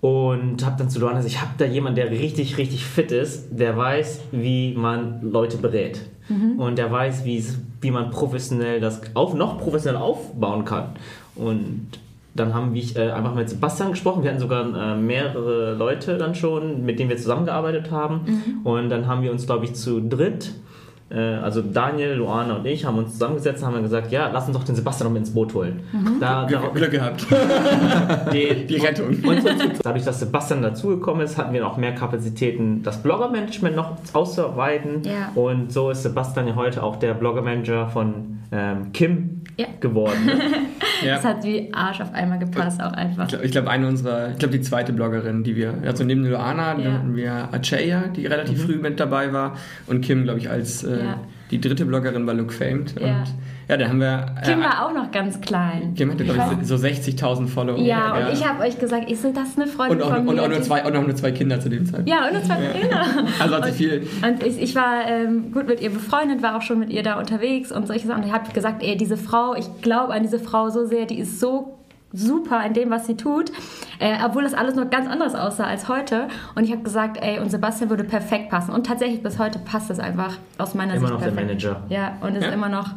und 0.00 0.64
habe 0.64 0.76
dann 0.78 0.88
zu 0.88 0.98
Luana 0.98 1.16
gesagt, 1.16 1.34
ich 1.34 1.40
habe 1.40 1.52
da 1.58 1.66
jemanden, 1.66 1.96
der 1.96 2.10
richtig, 2.10 2.56
richtig 2.56 2.84
fit 2.84 3.12
ist, 3.12 3.48
der 3.50 3.76
weiß, 3.76 4.20
wie 4.32 4.74
man 4.74 5.20
Leute 5.22 5.58
berät. 5.58 6.00
Mhm. 6.28 6.58
Und 6.58 6.78
der 6.78 6.90
weiß, 6.90 7.24
wie 7.24 7.90
man 7.90 8.10
professionell 8.10 8.80
das 8.80 9.02
auf, 9.14 9.34
noch 9.34 9.58
professionell 9.58 10.00
aufbauen 10.00 10.64
kann. 10.64 10.90
Und 11.34 11.88
dann 12.34 12.54
haben 12.54 12.72
wir 12.72 12.96
äh, 12.96 13.10
einfach 13.10 13.34
mit 13.34 13.50
Sebastian 13.50 13.90
gesprochen. 13.90 14.22
Wir 14.22 14.30
hatten 14.30 14.40
sogar 14.40 14.64
äh, 14.74 14.96
mehrere 14.96 15.74
Leute 15.74 16.16
dann 16.16 16.34
schon, 16.34 16.84
mit 16.84 16.98
denen 16.98 17.10
wir 17.10 17.16
zusammengearbeitet 17.16 17.90
haben. 17.90 18.20
Mhm. 18.24 18.66
Und 18.66 18.88
dann 18.88 19.06
haben 19.06 19.22
wir 19.22 19.32
uns, 19.32 19.46
glaube 19.46 19.64
ich, 19.64 19.74
zu 19.74 20.00
dritt 20.00 20.52
also 21.16 21.60
Daniel, 21.60 22.14
Luana 22.14 22.56
und 22.56 22.66
ich 22.66 22.84
haben 22.84 22.98
uns 22.98 23.12
zusammengesetzt 23.12 23.62
und 23.62 23.74
haben 23.74 23.82
gesagt, 23.82 24.12
ja, 24.12 24.30
lass 24.32 24.46
uns 24.46 24.56
doch 24.56 24.64
den 24.64 24.76
Sebastian 24.76 25.08
noch 25.08 25.12
mit 25.12 25.20
ins 25.20 25.34
Boot 25.34 25.54
holen. 25.54 25.80
Mhm. 25.92 26.20
Da, 26.20 26.44
Glück, 26.44 26.72
Glück, 26.74 26.90
gehabt. 26.90 27.26
Die, 28.32 28.66
die 28.66 28.76
Rettung. 28.76 29.08
Und, 29.08 29.24
und, 29.24 29.46
und, 29.46 29.72
dadurch, 29.82 30.04
dass 30.04 30.20
Sebastian 30.20 30.62
dazugekommen 30.62 31.22
ist, 31.22 31.36
hatten 31.36 31.52
wir 31.52 31.66
auch 31.66 31.76
mehr 31.76 31.94
Kapazitäten, 31.94 32.82
das 32.82 33.02
Blogger-Management 33.02 33.74
noch 33.74 33.96
auszuarbeiten. 34.12 35.02
Ja. 35.02 35.32
Und 35.34 35.72
so 35.72 35.90
ist 35.90 36.02
Sebastian 36.02 36.46
ja 36.48 36.54
heute 36.54 36.82
auch 36.82 36.96
der 36.96 37.14
Blogger-Manager 37.14 37.88
von 37.88 38.39
ähm, 38.52 38.92
Kim 38.92 39.42
ja. 39.56 39.66
geworden. 39.80 40.26
Ne? 40.26 40.32
ja. 41.04 41.16
Das 41.16 41.24
hat 41.24 41.44
wie 41.44 41.72
Arsch 41.72 42.00
auf 42.00 42.12
einmal 42.12 42.38
gepasst, 42.38 42.80
auch 42.82 42.92
einfach. 42.92 43.24
Ich 43.24 43.30
glaube, 43.30 43.48
glaub, 43.48 43.66
eine 43.68 43.86
unserer, 43.86 44.30
ich 44.30 44.38
glaube, 44.38 44.56
die 44.56 44.62
zweite 44.62 44.92
Bloggerin, 44.92 45.44
die 45.44 45.56
wir, 45.56 45.74
also 45.84 46.04
neben 46.04 46.24
Luana, 46.24 46.78
ja. 46.78 46.92
hatten 46.92 47.16
wir 47.16 47.48
Achaya, 47.52 48.08
die 48.08 48.26
relativ 48.26 48.58
mhm. 48.58 48.66
früh 48.66 48.76
mit 48.76 48.98
dabei 48.98 49.32
war, 49.32 49.56
und 49.86 50.00
Kim, 50.00 50.24
glaube 50.24 50.38
ich, 50.38 50.50
als 50.50 50.82
äh, 50.82 50.98
die 51.50 51.60
dritte 51.60 51.84
Bloggerin 51.84 52.26
bei 52.26 52.32
Look 52.32 52.52
Famed. 52.52 53.00
Und 53.00 53.24
ja, 53.70 53.76
dann 53.76 53.88
haben 53.88 54.00
wir. 54.00 54.26
Äh, 54.42 54.46
Kim 54.46 54.60
war 54.60 54.84
auch 54.84 54.92
noch 54.92 55.12
ganz 55.12 55.40
klein. 55.40 55.94
Kim 55.94 56.10
hatte, 56.10 56.24
glaube 56.24 56.58
ich, 56.60 56.66
so 56.66 56.74
60.000 56.74 57.46
Follower. 57.46 57.78
Ja, 57.78 58.14
und 58.14 58.32
ich 58.32 58.44
habe 58.44 58.64
euch 58.64 58.80
gesagt, 58.80 59.08
ich 59.08 59.20
so, 59.20 59.32
das 59.32 59.50
ist 59.50 59.60
eine 59.60 59.68
Freundin 59.68 59.98
und 59.98 60.02
auch, 60.02 60.16
von 60.16 60.24
mir. 60.24 60.30
Und 60.32 60.40
auch 60.40 60.48
nur, 60.48 60.60
zwei, 60.60 60.84
und 60.84 60.96
auch 60.96 61.02
nur 61.02 61.14
zwei 61.14 61.30
Kinder 61.30 61.60
zu 61.60 61.68
dem 61.68 61.86
Zeitpunkt. 61.86 62.08
Ja, 62.08 62.26
und 62.26 62.32
nur 62.32 62.42
zwei 62.42 62.60
ja. 62.60 62.70
Kinder. 62.72 63.06
Also 63.38 63.54
hat 63.54 63.66
sie 63.66 63.72
viel. 63.72 64.08
Und 64.26 64.42
ich, 64.42 64.60
ich 64.60 64.74
war 64.74 65.06
ähm, 65.06 65.52
gut 65.52 65.68
mit 65.68 65.80
ihr 65.80 65.90
befreundet, 65.90 66.42
war 66.42 66.56
auch 66.56 66.62
schon 66.62 66.80
mit 66.80 66.90
ihr 66.90 67.04
da 67.04 67.16
unterwegs 67.16 67.70
und 67.70 67.86
solche 67.86 68.08
Sachen. 68.08 68.22
Und 68.22 68.26
ich 68.26 68.34
habe 68.34 68.52
gesagt, 68.52 68.82
ey, 68.82 68.96
diese 68.96 69.16
Frau, 69.16 69.54
ich 69.54 69.66
glaube 69.82 70.14
an 70.14 70.22
diese 70.22 70.40
Frau 70.40 70.68
so 70.70 70.84
sehr, 70.84 71.06
die 71.06 71.20
ist 71.20 71.38
so 71.38 71.76
super 72.12 72.64
in 72.66 72.74
dem, 72.74 72.90
was 72.90 73.06
sie 73.06 73.16
tut, 73.16 73.52
äh, 74.00 74.16
obwohl 74.24 74.42
das 74.42 74.54
alles 74.54 74.74
noch 74.74 74.90
ganz 74.90 75.08
anders 75.08 75.36
aussah 75.36 75.64
als 75.64 75.88
heute. 75.88 76.26
Und 76.56 76.64
ich 76.64 76.72
habe 76.72 76.82
gesagt, 76.82 77.18
ey, 77.22 77.38
und 77.38 77.50
Sebastian 77.50 77.88
würde 77.88 78.02
perfekt 78.02 78.50
passen. 78.50 78.72
Und 78.72 78.84
tatsächlich 78.84 79.22
bis 79.22 79.38
heute 79.38 79.60
passt 79.60 79.90
es 79.90 80.00
einfach 80.00 80.36
aus 80.58 80.74
meiner 80.74 80.94
immer 80.94 81.02
Sicht 81.02 81.12
noch 81.12 81.20
perfekt. 81.20 81.38
der 81.38 81.46
Manager. 81.46 81.82
Ja, 81.88 82.16
und 82.20 82.34
ist 82.34 82.44
ja. 82.44 82.50
immer 82.50 82.68
noch 82.68 82.90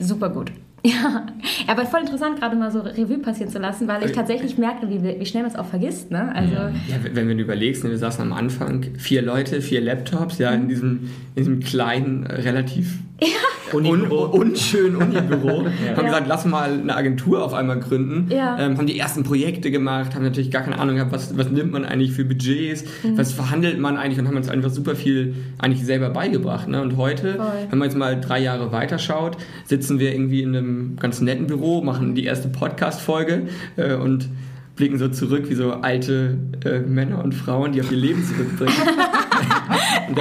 super 0.00 0.30
gut. 0.30 0.50
Ja, 0.82 1.26
aber 1.66 1.84
voll 1.84 2.00
interessant, 2.00 2.40
gerade 2.40 2.56
mal 2.56 2.70
so 2.70 2.80
Revue 2.80 3.18
passieren 3.18 3.52
zu 3.52 3.58
lassen, 3.58 3.86
weil 3.86 4.02
ich 4.02 4.12
tatsächlich 4.12 4.56
merke, 4.56 4.88
wie, 4.88 5.02
wie 5.02 5.26
schnell 5.26 5.42
man 5.42 5.52
es 5.52 5.58
auch 5.58 5.66
vergisst. 5.66 6.10
Ne? 6.10 6.34
Also 6.34 6.54
ja, 6.54 6.96
wenn, 7.02 7.28
wenn 7.28 7.36
du 7.36 7.44
überlegst, 7.44 7.84
ne, 7.84 7.90
wir 7.90 7.98
saßen 7.98 8.22
am 8.22 8.32
Anfang, 8.32 8.86
vier 8.96 9.20
Leute, 9.20 9.60
vier 9.60 9.82
Laptops, 9.82 10.38
ja, 10.38 10.52
in 10.52 10.68
diesem, 10.68 11.10
in 11.34 11.36
diesem 11.36 11.60
kleinen, 11.60 12.26
relativ 12.26 12.98
ja. 13.22 13.28
Un 13.72 13.86
unschönen 14.10 14.96
Unibüro. 14.96 15.66
ja. 15.86 15.96
Haben 15.96 16.06
gesagt, 16.06 16.26
lass 16.26 16.44
mal 16.44 16.72
eine 16.72 16.96
Agentur 16.96 17.44
auf 17.44 17.54
einmal 17.54 17.78
gründen. 17.78 18.32
Ja. 18.32 18.58
Ähm, 18.58 18.78
haben 18.78 18.86
die 18.86 18.98
ersten 18.98 19.22
Projekte 19.22 19.70
gemacht, 19.70 20.14
haben 20.14 20.24
natürlich 20.24 20.50
gar 20.50 20.62
keine 20.62 20.78
Ahnung 20.78 20.96
gehabt, 20.96 21.12
was, 21.12 21.36
was 21.36 21.50
nimmt 21.50 21.72
man 21.72 21.84
eigentlich 21.84 22.12
für 22.12 22.24
Budgets, 22.24 22.84
mhm. 23.02 23.16
was 23.16 23.32
verhandelt 23.32 23.78
man 23.78 23.96
eigentlich 23.96 24.18
und 24.18 24.26
haben 24.26 24.36
uns 24.36 24.48
einfach 24.48 24.70
super 24.70 24.96
viel 24.96 25.34
eigentlich 25.58 25.84
selber 25.84 26.10
beigebracht. 26.10 26.68
Ne? 26.68 26.82
Und 26.82 26.96
heute, 26.96 27.34
Voll. 27.34 27.46
wenn 27.70 27.78
man 27.78 27.88
jetzt 27.88 27.96
mal 27.96 28.20
drei 28.20 28.40
Jahre 28.40 28.72
weiterschaut, 28.72 29.36
sitzen 29.64 29.98
wir 29.98 30.12
irgendwie 30.12 30.42
in 30.42 30.56
einem 30.56 30.96
ganz 30.96 31.20
netten 31.20 31.46
Büro, 31.46 31.82
machen 31.82 32.14
die 32.14 32.24
erste 32.24 32.48
Podcast-Folge 32.48 33.48
äh, 33.76 33.94
und 33.94 34.28
blicken 34.76 34.98
so 34.98 35.08
zurück 35.08 35.44
wie 35.48 35.54
so 35.54 35.72
alte 35.72 36.38
äh, 36.64 36.80
Männer 36.80 37.22
und 37.22 37.34
Frauen, 37.34 37.72
die 37.72 37.80
auf 37.82 37.92
ihr 37.92 37.98
Leben 37.98 38.24
zurückbringen. 38.24 38.72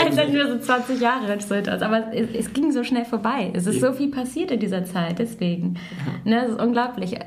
Als 0.05 0.17
wenn 0.17 0.33
wir 0.33 0.47
so 0.47 0.59
20 0.59 0.99
Jahre 0.99 1.27
alt 1.27 1.41
sind. 1.41 1.69
Aber 1.69 2.13
es, 2.13 2.27
es, 2.33 2.53
ging 2.53 2.71
so 2.71 2.83
schnell 2.83 3.05
vorbei. 3.05 3.51
Es 3.53 3.67
ist 3.67 3.81
so 3.81 3.93
viel 3.93 4.09
passiert 4.09 4.51
in 4.51 4.59
dieser 4.59 4.85
Zeit, 4.85 5.19
deswegen. 5.19 5.75
Ne, 6.23 6.45
es 6.45 6.51
ist 6.51 6.61
unglaublich 6.61 7.17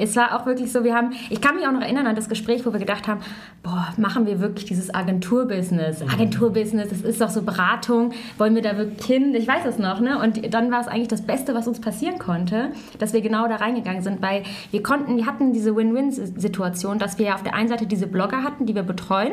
es 0.00 0.16
war 0.16 0.38
auch 0.38 0.46
wirklich 0.46 0.72
so, 0.72 0.84
wir 0.84 0.94
haben, 0.94 1.12
ich 1.30 1.40
kann 1.40 1.56
mich 1.56 1.66
auch 1.66 1.72
noch 1.72 1.80
erinnern 1.80 2.06
an 2.06 2.16
das 2.16 2.28
Gespräch, 2.28 2.64
wo 2.64 2.72
wir 2.72 2.78
gedacht 2.78 3.08
haben, 3.08 3.20
boah, 3.62 3.88
machen 3.96 4.26
wir 4.26 4.40
wirklich 4.40 4.66
dieses 4.66 4.94
Agenturbusiness? 4.94 6.02
Mhm. 6.02 6.10
Agenturbusiness, 6.10 6.88
das 6.88 7.02
ist 7.02 7.20
doch 7.20 7.30
so 7.30 7.42
Beratung, 7.42 8.12
wollen 8.38 8.54
wir 8.54 8.62
da 8.62 8.76
wirklich 8.76 9.04
hin? 9.06 9.34
Ich 9.34 9.48
weiß 9.48 9.66
es 9.66 9.78
noch, 9.78 10.00
ne? 10.00 10.20
Und 10.20 10.54
dann 10.54 10.70
war 10.70 10.80
es 10.80 10.88
eigentlich 10.88 11.08
das 11.08 11.22
Beste, 11.22 11.54
was 11.54 11.66
uns 11.68 11.80
passieren 11.80 12.18
konnte, 12.18 12.70
dass 12.98 13.12
wir 13.12 13.20
genau 13.20 13.48
da 13.48 13.56
reingegangen 13.56 14.02
sind, 14.02 14.22
weil 14.22 14.42
wir 14.70 14.82
konnten, 14.82 15.16
wir 15.16 15.26
hatten 15.26 15.52
diese 15.52 15.74
Win-Win-Situation, 15.74 16.98
dass 16.98 17.18
wir 17.18 17.34
auf 17.34 17.42
der 17.42 17.54
einen 17.54 17.68
Seite 17.68 17.86
diese 17.86 18.06
Blogger 18.06 18.42
hatten, 18.42 18.66
die 18.66 18.74
wir 18.74 18.82
betreuen, 18.82 19.32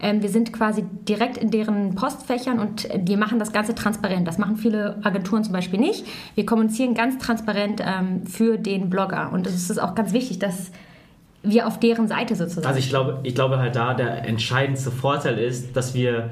ähm, 0.00 0.22
wir 0.22 0.28
sind 0.28 0.52
quasi 0.52 0.84
direkt 1.08 1.36
in 1.36 1.50
deren 1.50 1.94
Postfächern 1.94 2.58
und 2.58 2.88
wir 2.96 3.16
machen 3.16 3.38
das 3.38 3.52
Ganze 3.52 3.74
transparent. 3.74 4.26
Das 4.26 4.38
machen 4.38 4.56
viele 4.56 4.98
Agenturen 5.02 5.44
zum 5.44 5.52
Beispiel 5.52 5.80
nicht. 5.80 6.06
Wir 6.34 6.46
kommunizieren 6.46 6.94
ganz 6.94 7.18
transparent 7.18 7.82
ähm, 7.84 8.26
für 8.26 8.58
den 8.58 8.90
Blogger. 8.90 9.32
Und 9.32 9.46
es 9.46 9.70
ist 9.70 9.78
auch 9.78 9.94
ganz 9.94 10.12
wichtig, 10.12 10.38
dass 10.38 10.70
wir 11.42 11.66
auf 11.66 11.80
deren 11.80 12.08
Seite 12.08 12.34
sozusagen. 12.34 12.66
Also 12.66 12.78
ich 12.78 12.88
glaube, 12.88 13.20
ich 13.22 13.34
glaube 13.34 13.58
halt 13.58 13.76
da 13.76 13.94
der 13.94 14.26
entscheidendste 14.26 14.90
Vorteil 14.90 15.38
ist, 15.38 15.76
dass 15.76 15.94
wir 15.94 16.30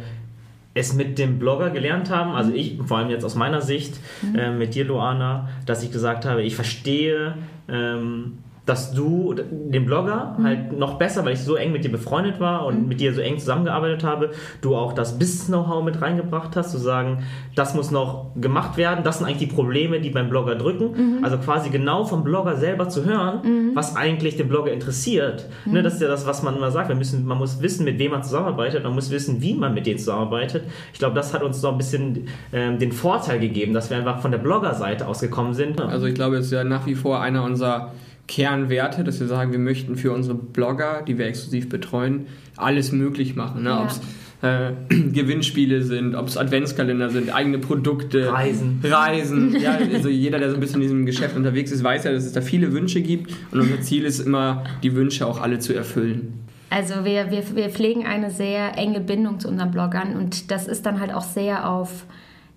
es 0.74 0.92
mit 0.92 1.18
dem 1.18 1.38
Blogger 1.38 1.70
gelernt 1.70 2.10
haben, 2.10 2.32
also 2.32 2.52
ich, 2.52 2.78
vor 2.84 2.98
allem 2.98 3.08
jetzt 3.08 3.24
aus 3.24 3.34
meiner 3.34 3.62
Sicht, 3.62 3.98
mhm. 4.20 4.36
äh, 4.36 4.50
mit 4.50 4.74
dir, 4.74 4.84
Luana, 4.84 5.48
dass 5.64 5.82
ich 5.82 5.90
gesagt 5.90 6.26
habe, 6.26 6.42
ich 6.42 6.54
verstehe, 6.54 7.34
ähm, 7.66 8.38
dass 8.66 8.92
du 8.92 9.34
den 9.34 9.86
Blogger 9.86 10.34
Mhm. 10.38 10.44
halt 10.44 10.78
noch 10.78 10.98
besser, 10.98 11.24
weil 11.24 11.34
ich 11.34 11.40
so 11.40 11.54
eng 11.54 11.72
mit 11.72 11.84
dir 11.84 11.90
befreundet 11.92 12.40
war 12.40 12.66
und 12.66 12.88
mit 12.88 13.00
dir 13.00 13.14
so 13.14 13.20
eng 13.20 13.38
zusammengearbeitet 13.38 14.02
habe, 14.04 14.30
du 14.60 14.74
auch 14.76 14.92
das 14.92 15.18
Business-Know-how 15.18 15.84
mit 15.84 16.02
reingebracht 16.02 16.56
hast, 16.56 16.72
zu 16.72 16.78
sagen, 16.78 17.22
das 17.54 17.74
muss 17.74 17.90
noch 17.92 18.32
gemacht 18.34 18.76
werden, 18.76 19.04
das 19.04 19.18
sind 19.18 19.26
eigentlich 19.28 19.48
die 19.48 19.54
Probleme, 19.54 20.00
die 20.00 20.10
beim 20.10 20.28
Blogger 20.28 20.56
drücken. 20.56 21.18
Mhm. 21.18 21.24
Also 21.24 21.38
quasi 21.38 21.70
genau 21.70 22.04
vom 22.04 22.24
Blogger 22.24 22.56
selber 22.56 22.88
zu 22.88 23.04
hören, 23.04 23.70
was 23.74 23.94
eigentlich 23.96 24.36
den 24.36 24.48
Blogger 24.48 24.72
interessiert. 24.72 25.48
Mhm. 25.64 25.72
Ne, 25.74 25.82
das 25.82 25.94
ist 25.94 26.02
ja 26.02 26.08
das, 26.08 26.26
was 26.26 26.42
man 26.42 26.56
immer 26.56 26.70
sagt. 26.72 26.88
Wir 26.88 26.96
müssen, 26.96 27.24
man 27.24 27.38
muss 27.38 27.62
wissen, 27.62 27.84
mit 27.84 27.98
wem 28.00 28.10
man 28.10 28.24
zusammenarbeitet, 28.24 28.82
man 28.82 28.94
muss 28.94 29.10
wissen, 29.10 29.40
wie 29.42 29.54
man 29.54 29.74
mit 29.74 29.86
denen 29.86 29.98
zusammenarbeitet. 29.98 30.64
Ich 30.92 30.98
glaube, 30.98 31.14
das 31.14 31.32
hat 31.32 31.42
uns 31.44 31.60
so 31.60 31.68
ein 31.68 31.78
bisschen 31.78 32.26
ähm, 32.52 32.78
den 32.80 32.90
Vorteil 32.90 33.38
gegeben, 33.38 33.74
dass 33.74 33.90
wir 33.90 33.96
einfach 33.96 34.18
von 34.20 34.32
der 34.32 34.38
Blogger-Seite 34.38 35.06
ausgekommen 35.06 35.54
sind. 35.54 35.80
Also 35.80 36.06
ich 36.06 36.14
glaube, 36.16 36.36
es 36.38 36.46
ist 36.46 36.52
ja 36.52 36.64
nach 36.64 36.84
wie 36.86 36.96
vor 36.96 37.20
einer 37.20 37.44
unserer 37.44 37.92
Kernwerte, 38.26 39.04
dass 39.04 39.20
wir 39.20 39.26
sagen, 39.26 39.52
wir 39.52 39.58
möchten 39.58 39.96
für 39.96 40.12
unsere 40.12 40.34
Blogger, 40.34 41.02
die 41.06 41.18
wir 41.18 41.26
exklusiv 41.26 41.68
betreuen, 41.68 42.26
alles 42.56 42.92
möglich 42.92 43.36
machen. 43.36 43.62
Ne? 43.62 43.70
Ja. 43.70 43.82
Ob 43.82 43.90
es 43.90 44.00
äh, 44.42 44.72
Gewinnspiele 44.88 45.82
sind, 45.82 46.14
ob 46.14 46.28
es 46.28 46.36
Adventskalender 46.36 47.10
sind, 47.10 47.34
eigene 47.34 47.58
Produkte, 47.58 48.32
Reisen. 48.32 48.80
Reisen. 48.82 49.56
Ja, 49.60 49.78
also 49.92 50.08
jeder, 50.08 50.38
der 50.38 50.50
so 50.50 50.56
ein 50.56 50.60
bisschen 50.60 50.76
in 50.76 50.82
diesem 50.82 51.06
Geschäft 51.06 51.36
unterwegs 51.36 51.70
ist, 51.70 51.82
weiß 51.82 52.04
ja, 52.04 52.12
dass 52.12 52.24
es 52.24 52.32
da 52.32 52.40
viele 52.40 52.72
Wünsche 52.72 53.00
gibt 53.00 53.32
und 53.52 53.60
unser 53.60 53.80
Ziel 53.80 54.04
ist 54.04 54.20
immer, 54.20 54.64
die 54.82 54.94
Wünsche 54.94 55.26
auch 55.26 55.40
alle 55.40 55.58
zu 55.58 55.74
erfüllen. 55.74 56.44
Also 56.68 57.04
wir, 57.04 57.30
wir, 57.30 57.42
wir 57.54 57.70
pflegen 57.70 58.04
eine 58.04 58.30
sehr 58.30 58.76
enge 58.76 59.00
Bindung 59.00 59.40
zu 59.40 59.48
unseren 59.48 59.70
Bloggern 59.70 60.16
und 60.16 60.50
das 60.50 60.66
ist 60.66 60.84
dann 60.84 61.00
halt 61.00 61.14
auch 61.14 61.22
sehr 61.22 61.68
auf 61.68 62.04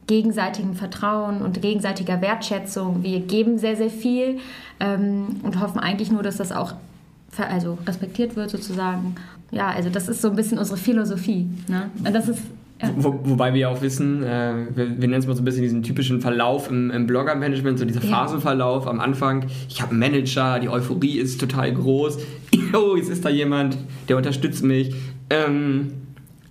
gegenseitigem 0.09 0.73
Vertrauen 0.73 1.43
und 1.43 1.61
gegenseitiger 1.61 2.19
Wertschätzung. 2.19 3.03
Wir 3.03 3.19
geben 3.19 3.59
sehr, 3.59 3.75
sehr 3.75 3.91
viel 3.91 4.39
ähm, 4.79 5.37
und 5.43 5.61
hoffen 5.61 5.79
eigentlich 5.79 6.11
nur, 6.11 6.23
dass 6.23 6.37
das 6.37 6.51
auch 6.51 6.73
also 7.37 7.77
respektiert 7.85 8.35
wird 8.35 8.49
sozusagen. 8.49 9.15
Ja, 9.51 9.67
also 9.69 9.89
das 9.89 10.09
ist 10.09 10.23
so 10.23 10.29
ein 10.31 10.35
bisschen 10.35 10.57
unsere 10.57 10.77
Philosophie. 10.77 11.47
Ne? 11.67 11.91
Und 12.03 12.13
das 12.13 12.27
ist 12.27 12.41
ja. 12.81 12.89
Wo, 12.95 13.19
wobei 13.23 13.53
wir 13.53 13.69
auch 13.69 13.81
wissen, 13.81 14.23
äh, 14.23 14.53
wir, 14.73 14.89
wir 14.89 15.07
nennen 15.07 15.15
es 15.19 15.27
mal 15.27 15.35
so 15.35 15.41
ein 15.41 15.45
bisschen 15.45 15.63
diesen 15.63 15.83
typischen 15.83 16.21
Verlauf 16.21 16.71
im, 16.71 16.89
im 16.91 17.07
Blogger-Management, 17.07 17.77
so 17.77 17.85
dieser 17.85 18.03
Ja. 18.03 18.09
Phasenverlauf 18.09 18.87
am 18.87 18.99
Anfang. 18.99 19.45
Ich 19.67 19.81
habe 19.81 19.91
einen 19.91 19.99
Manager, 19.99 20.59
die 20.59 20.69
Euphorie 20.69 21.19
ist 21.19 21.39
total 21.39 21.73
groß. 21.73 22.17
Oh, 22.71 22.95
jetzt 22.95 23.09
ist 23.09 23.25
da 23.25 23.29
jemand, 23.29 23.77
der 24.07 24.17
unterstützt 24.17 24.63
mich. 24.63 24.93
Ähm, 25.31 25.91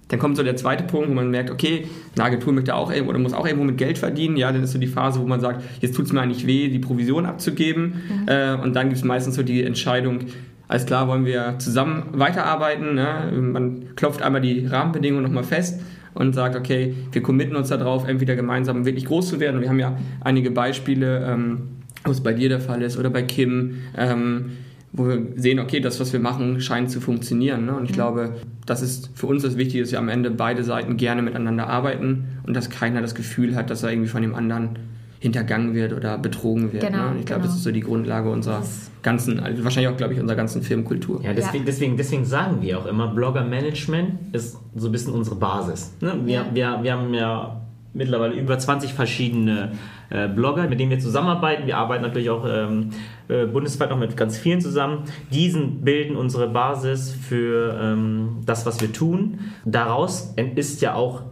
dann 0.09 0.19
kommt 0.19 0.37
so 0.37 0.43
der 0.43 0.57
zweite 0.57 0.85
Punkt, 0.85 1.09
wo 1.09 1.15
man 1.15 1.31
merkt, 1.31 1.51
okay, 1.51 1.87
eine 2.17 2.25
Agentur 2.25 2.53
möchte 2.53 2.75
auch 2.75 2.91
irgendwo 2.91 3.11
oder 3.11 3.19
muss 3.19 3.35
auch 3.35 3.47
irgendwo 3.47 3.65
mit 3.65 3.77
Geld 3.77 3.99
verdienen. 3.99 4.37
Ja, 4.37 4.51
dann 4.51 4.63
ist 4.63 4.73
so 4.73 4.79
die 4.79 4.87
Phase, 4.87 5.21
wo 5.21 5.27
man 5.27 5.41
sagt, 5.41 5.63
jetzt 5.81 5.95
tut 5.95 6.07
es 6.07 6.13
mir 6.13 6.23
eigentlich 6.23 6.47
weh, 6.47 6.69
die 6.69 6.79
Provision 6.79 7.27
abzugeben. 7.27 8.01
Äh, 8.27 8.55
und 8.55 8.75
dann 8.75 8.89
gibt 8.89 8.99
es 8.99 9.05
meistens 9.05 9.35
so 9.35 9.43
die 9.43 9.63
Entscheidung, 9.63 10.21
alles 10.67 10.87
klar, 10.87 11.09
wollen 11.09 11.25
wir 11.25 11.57
zusammen 11.59 12.05
weiterarbeiten. 12.13 12.95
Ne? 12.95 13.33
Man 13.41 13.95
klopft 13.97 14.23
einmal 14.23 14.41
die 14.41 14.67
Rahmenbedingungen 14.67 15.25
nochmal 15.25 15.45
fest 15.45 15.81
und 16.15 16.35
sagt, 16.35 16.57
okay, 16.57 16.95
wir 17.13 17.23
committen 17.23 17.57
uns 17.57 17.69
darauf, 17.69 18.07
entweder 18.07 18.35
gemeinsam 18.35 18.85
wirklich 18.85 19.07
groß 19.07 19.29
zu 19.29 19.41
werden. 19.41 19.57
Und 19.57 19.63
wir 19.63 19.69
haben 19.69 19.79
ja 19.79 19.97
einige 20.21 20.51
Beispiele, 20.51 21.27
ähm, 21.27 21.69
wo 22.05 22.11
es 22.11 22.23
bei 22.23 22.33
dir 22.33 22.49
der 22.49 22.61
Fall 22.61 22.83
ist 22.83 22.99
oder 22.99 23.11
bei 23.11 23.23
Kim, 23.23 23.79
ähm, 23.97 24.53
wo 24.93 25.07
wir 25.07 25.27
sehen, 25.37 25.59
okay, 25.59 25.81
das, 25.81 26.01
was 26.01 26.13
wir 26.13 26.21
machen, 26.21 26.61
scheint 26.61 26.91
zu 26.91 27.01
funktionieren. 27.01 27.67
Ne? 27.67 27.75
Und 27.75 27.85
ich 27.85 27.93
glaube, 27.93 28.37
das 28.69 28.83
ist 28.83 29.11
für 29.15 29.27
uns 29.27 29.43
das 29.43 29.57
Wichtige, 29.57 29.83
dass 29.83 29.93
wir 29.93 29.99
am 29.99 30.09
Ende 30.09 30.31
beide 30.31 30.63
Seiten 30.63 30.97
gerne 30.97 31.23
miteinander 31.23 31.67
arbeiten 31.69 32.25
und 32.47 32.55
dass 32.55 32.71
keiner 32.71 33.01
das 33.01 33.15
Gefühl 33.15 33.57
hat, 33.57 33.71
dass 33.71 33.83
er 33.83 33.91
irgendwie 33.91 34.09
von 34.09 34.23
dem 34.23 34.35
anderen 34.35 34.79
hintergangen 35.21 35.75
wird 35.75 35.93
oder 35.93 36.17
betrogen 36.19 36.73
wird. 36.73 36.85
Genau, 36.85 37.11
ne? 37.11 37.17
Ich 37.21 37.27
glaube, 37.27 37.41
genau. 37.41 37.51
das 37.51 37.57
ist 37.57 37.65
so 37.65 37.73
die 37.73 37.81
Grundlage 37.81 38.31
unserer 38.31 38.63
ganzen, 39.03 39.41
also 39.41 39.65
wahrscheinlich 39.65 39.93
auch, 39.93 39.97
glaube 39.97 40.15
ich, 40.15 40.21
unserer 40.21 40.37
ganzen 40.37 40.63
Filmkultur. 40.63 41.23
Ja, 41.25 41.33
deswegen, 41.33 41.65
deswegen, 41.65 41.97
deswegen 41.97 42.25
sagen 42.25 42.59
wir 42.61 42.79
auch 42.79 42.87
immer, 42.87 43.09
Blogger-Management 43.09 44.35
ist 44.35 44.59
so 44.77 44.87
ein 44.87 44.93
bisschen 44.93 45.13
unsere 45.13 45.37
Basis. 45.37 45.93
Ne? 46.01 46.15
Wir, 46.25 46.35
Ja. 46.35 46.47
wir, 46.53 46.79
wir 46.83 46.93
haben 46.93 47.15
ja 47.15 47.61
mittlerweile 47.93 48.35
über 48.35 48.59
20 48.59 48.95
verschiedene 48.95 49.73
äh, 50.11 50.29
Blogger, 50.29 50.69
mit 50.69 50.79
denen 50.79 50.91
wir 50.91 50.99
zusammenarbeiten. 50.99 51.67
Wir 51.67 51.77
arbeiten 51.77 52.03
natürlich 52.03 52.31
auch 52.31 52.45
ähm, 52.49 52.91
äh, 53.29 53.47
bundesweit 53.47 53.91
noch 53.91 53.99
mit 53.99 54.17
ganz 54.17 54.39
vielen 54.39 54.61
zusammen. 54.61 55.05
Diesen 55.33 55.83
bilden 55.83 56.17
unsere 56.17 56.49
Basis 56.49 57.13
für 57.13 57.79
ähm, 57.81 58.41
das, 58.47 58.67
was 58.67 58.81
wir 58.81 58.93
tun. 58.93 59.41
Daraus 59.65 60.35
ist 60.55 60.81
ja 60.83 60.95
auch 60.95 61.23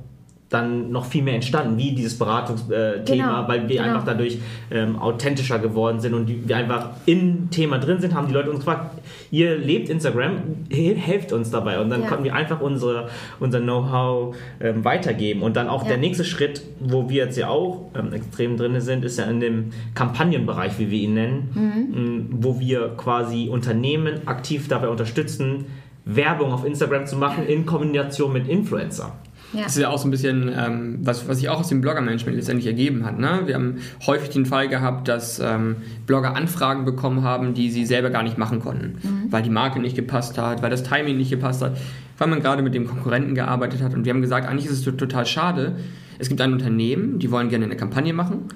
dann 0.49 0.93
noch 0.93 1.07
viel 1.07 1.25
mehr 1.25 1.35
entstanden, 1.35 1.77
wie 1.77 1.91
dieses 1.93 2.17
Beratungsthema, 2.19 2.77
äh, 2.93 3.03
Genau, 3.05 3.49
weil 3.49 3.69
wir 3.69 3.77
genau. 3.79 3.89
einfach 3.89 4.05
dadurch 4.05 4.39
ähm, 4.71 4.97
authentischer 4.97 5.59
geworden 5.59 5.99
sind 5.99 6.15
und 6.15 6.27
die, 6.27 6.49
wir 6.49 6.57
einfach 6.57 6.91
im 7.05 7.51
Thema 7.51 7.79
drin 7.79 8.01
sind, 8.01 8.15
haben 8.15 8.29
die 8.29 8.33
Leute 8.35 8.51
uns 8.51 8.61
gefragt, 8.61 8.97
ihr 9.33 9.57
lebt 9.59 9.89
Instagram, 9.89 10.35
he- 10.71 10.95
helft 10.95 11.33
uns 11.33 11.51
dabei 11.51 11.81
und 11.81 11.91
dann 11.91 12.03
Ja. 12.03 12.07
konnten 12.09 12.23
wir 12.23 12.35
einfach 12.37 12.61
unsere, 12.61 13.09
unser 13.41 13.61
Know-how 13.61 14.37
ähm, 14.61 14.85
weitergeben 14.85 15.43
und 15.43 15.57
dann 15.57 15.69
auch 15.69 15.83
Ja. 15.83 15.89
der 15.89 15.99
nächste 15.99 16.25
Schritt, 16.25 16.63
wo 16.79 17.09
wir 17.09 17.25
jetzt 17.25 17.37
ja 17.37 17.49
auch 17.49 17.91
ähm, 17.99 18.13
extrem 18.13 18.57
drin 18.57 18.81
sind, 18.81 19.05
ist 19.05 19.19
ja 19.19 19.25
in 19.25 19.41
dem 19.41 19.71
Kampagnenbereich, 19.95 20.79
wie 20.79 20.91
wir 20.93 21.01
ihn 21.01 21.15
nennen, 21.15 21.51
Mhm. 21.55 21.95
ähm, 21.97 22.27
wo 22.31 22.61
wir 22.61 22.91
quasi 22.97 23.49
Unternehmen 23.51 24.29
aktiv 24.29 24.69
dabei 24.69 24.89
unterstützen, 24.91 25.65
Werbung 26.05 26.53
auf 26.53 26.65
Instagram 26.65 27.05
zu 27.07 27.17
machen 27.17 27.45
in 27.49 27.67
Kombination 27.67 28.33
mit 28.33 28.47
Influencer. 28.47 29.13
Ja. 29.53 29.63
Das 29.63 29.77
ist 29.77 29.83
ja 29.83 29.89
auch 29.89 29.99
so 29.99 30.09
ein 30.09 30.11
bisschen, 30.11 30.51
ähm, 30.55 30.99
was, 31.03 31.29
was 31.29 31.39
sich 31.39 31.49
auch 31.49 31.61
aus 31.61 31.69
dem 31.69 31.81
Blogger-Management 31.81 32.37
letztendlich 32.37 32.67
ergeben 32.67 33.05
hat. 33.07 33.19
Ne? 33.19 33.43
Wir 33.47 33.55
haben 33.55 33.77
häufig 34.07 34.29
den 34.31 34.45
Fall 34.45 34.69
gehabt, 34.69 35.09
dass 35.09 35.39
ähm, 35.39 35.77
Blogger 36.07 36.35
Anfragen 36.35 36.85
bekommen 36.85 37.23
haben, 37.23 37.55
die 37.55 37.71
sie 37.71 37.87
selber 37.87 38.11
gar 38.11 38.23
nicht 38.25 38.39
machen 38.39 38.61
konnten, 38.61 38.99
weil 39.31 39.43
die 39.43 39.51
Marke 39.51 39.79
nicht 39.81 39.95
gepasst 39.97 40.37
hat, 40.37 40.63
weil 40.63 40.71
das 40.71 40.83
Timing 40.83 41.17
nicht 41.17 41.31
gepasst 41.31 41.63
hat, 41.63 41.77
weil 42.19 42.29
man 42.29 42.41
gerade 42.41 42.63
mit 42.63 42.75
dem 42.75 42.87
Konkurrenten 42.87 43.35
gearbeitet 43.35 43.83
hat. 43.83 43.95
Und 43.95 44.05
wir 44.05 44.13
haben 44.13 44.21
gesagt, 44.21 44.49
eigentlich 44.49 44.67
ist 44.67 44.73
es 44.73 44.83
to- 44.83 44.91
total 44.93 45.25
schade. 45.27 45.77
Es 46.19 46.29
gibt 46.29 46.41
ein 46.41 46.53
Unternehmen, 46.53 47.19
die 47.19 47.31
wollen 47.31 47.49
gerne 47.49 47.67
eine 47.67 47.77
Kampagne 47.77 48.13
machen. 48.13 48.47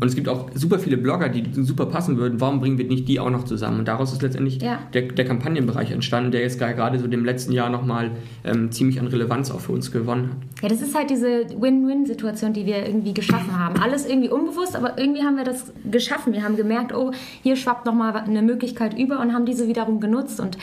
Und 0.00 0.08
es 0.08 0.14
gibt 0.14 0.28
auch 0.28 0.50
super 0.54 0.78
viele 0.78 0.96
Blogger, 0.96 1.28
die 1.28 1.44
super 1.62 1.84
passen 1.86 2.16
würden. 2.16 2.40
Warum 2.40 2.60
bringen 2.60 2.78
wir 2.78 2.86
nicht 2.86 3.06
die 3.06 3.20
auch 3.20 3.28
noch 3.30 3.44
zusammen? 3.44 3.80
Und 3.80 3.88
daraus 3.88 4.12
ist 4.12 4.22
letztendlich 4.22 4.60
Ja. 4.62 4.78
der, 4.94 5.02
der 5.02 5.24
Kampagnenbereich 5.26 5.90
entstanden, 5.90 6.30
der 6.30 6.40
jetzt 6.40 6.58
gerade 6.58 6.98
so 6.98 7.06
dem 7.06 7.24
letzten 7.24 7.52
Jahr 7.52 7.68
nochmal 7.68 8.10
ähm, 8.44 8.72
ziemlich 8.72 8.98
an 8.98 9.06
Relevanz 9.08 9.50
auch 9.50 9.60
für 9.60 9.72
uns 9.72 9.92
gewonnen 9.92 10.30
hat. 10.30 10.62
Ja, 10.62 10.68
das 10.68 10.80
ist 10.80 10.94
halt 10.94 11.10
diese 11.10 11.46
Win-Win-Situation, 11.60 12.52
die 12.52 12.64
wir 12.66 12.86
irgendwie 12.86 13.12
geschaffen 13.14 13.58
haben. 13.58 13.80
Alles 13.80 14.06
irgendwie 14.06 14.30
unbewusst, 14.30 14.74
aber 14.74 14.98
irgendwie 14.98 15.22
haben 15.22 15.36
wir 15.36 15.44
das 15.44 15.72
geschaffen. 15.90 16.32
Wir 16.32 16.42
haben 16.44 16.56
gemerkt, 16.56 16.94
oh, 16.94 17.12
hier 17.42 17.56
schwappt 17.56 17.84
nochmal 17.84 18.14
eine 18.16 18.42
Möglichkeit 18.42 18.98
über 18.98 19.20
und 19.20 19.34
haben 19.34 19.44
diese 19.44 19.68
wiederum 19.68 20.00
genutzt. 20.00 20.40
Und 20.40 20.56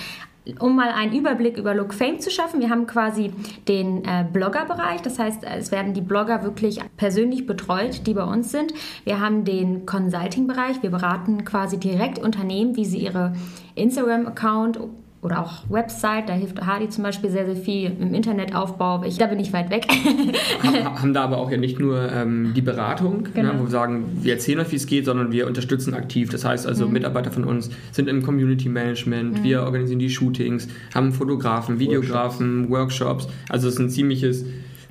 um 0.60 0.76
mal 0.76 0.90
einen 0.90 1.14
Überblick 1.14 1.58
über 1.58 1.74
Look 1.74 1.94
Fame 1.94 2.20
zu 2.20 2.30
schaffen, 2.30 2.60
wir 2.60 2.70
haben 2.70 2.88
quasi 2.88 3.32
den 3.68 4.04
äh, 4.06 4.26
Blogger-Bereich. 4.32 5.02
Das 5.02 5.20
heißt, 5.20 5.44
es 5.44 5.72
werden 5.72 5.94
die 5.94 6.02
Blogger 6.02 6.44
wirklich 6.44 6.80
persönlich 6.98 7.46
betreut, 7.46 8.06
die 8.08 8.14
bei 8.14 8.24
uns 8.24 8.52
sind. 8.52 8.74
Wir 9.04 9.20
haben 9.20 9.46
den 9.46 9.86
Consulting-Bereich. 9.86 10.82
Wir 10.82 10.92
beraten 10.92 11.46
quasi 11.46 11.78
direkt 11.78 12.20
Unternehmen, 12.20 12.76
wie 12.76 12.86
sie 12.86 13.00
ihre 13.00 13.34
Instagram-Account 13.76 14.80
oder 15.28 15.44
auch 15.44 15.64
Website, 15.70 16.30
da 16.30 16.34
hilft 16.34 16.66
Hardy 16.66 16.90
zum 16.90 17.04
Beispiel 17.04 17.30
sehr, 17.30 17.46
sehr 17.46 17.56
viel 17.56 17.92
im 18.00 18.14
Internetaufbau. 18.14 19.04
Ich, 19.04 19.18
da 19.18 19.28
bin 19.28 19.40
ich 19.40 19.54
weit 19.54 19.70
weg. 19.70 19.86
haben, 20.64 21.02
haben 21.02 21.14
da 21.14 21.24
aber 21.24 21.38
auch 21.38 21.52
ja 21.52 21.58
nicht 21.58 21.80
nur 21.80 22.12
ähm, 22.12 22.54
die 22.56 22.62
Beratung, 22.62 23.28
Genau. 23.34 23.54
ne, 23.54 23.60
wo 23.60 23.64
wir 23.66 23.70
sagen, 23.70 24.06
wir 24.22 24.34
erzählen 24.34 24.60
euch, 24.62 24.72
wie 24.72 24.78
es 24.78 24.88
geht, 24.88 25.06
sondern 25.06 25.32
wir 25.32 25.46
unterstützen 25.48 25.94
aktiv. 25.94 26.30
Das 26.30 26.46
heißt 26.46 26.66
also, 26.66 26.88
Mitarbeiter 26.88 27.30
von 27.32 27.44
uns 27.44 27.70
sind 27.92 28.08
im 28.10 28.24
Community 28.24 28.70
Management, 28.70 29.44
wir 29.44 29.64
organisieren 29.64 30.00
die 30.00 30.10
Shootings, 30.10 30.68
haben 30.96 31.12
Fotografen, 31.12 31.80
Videografen, 31.80 32.70
Workshops. 32.70 33.28
Also 33.50 33.68
es 33.68 33.76
ist 33.76 33.80
ein 33.80 33.90
ziemliches 33.90 34.46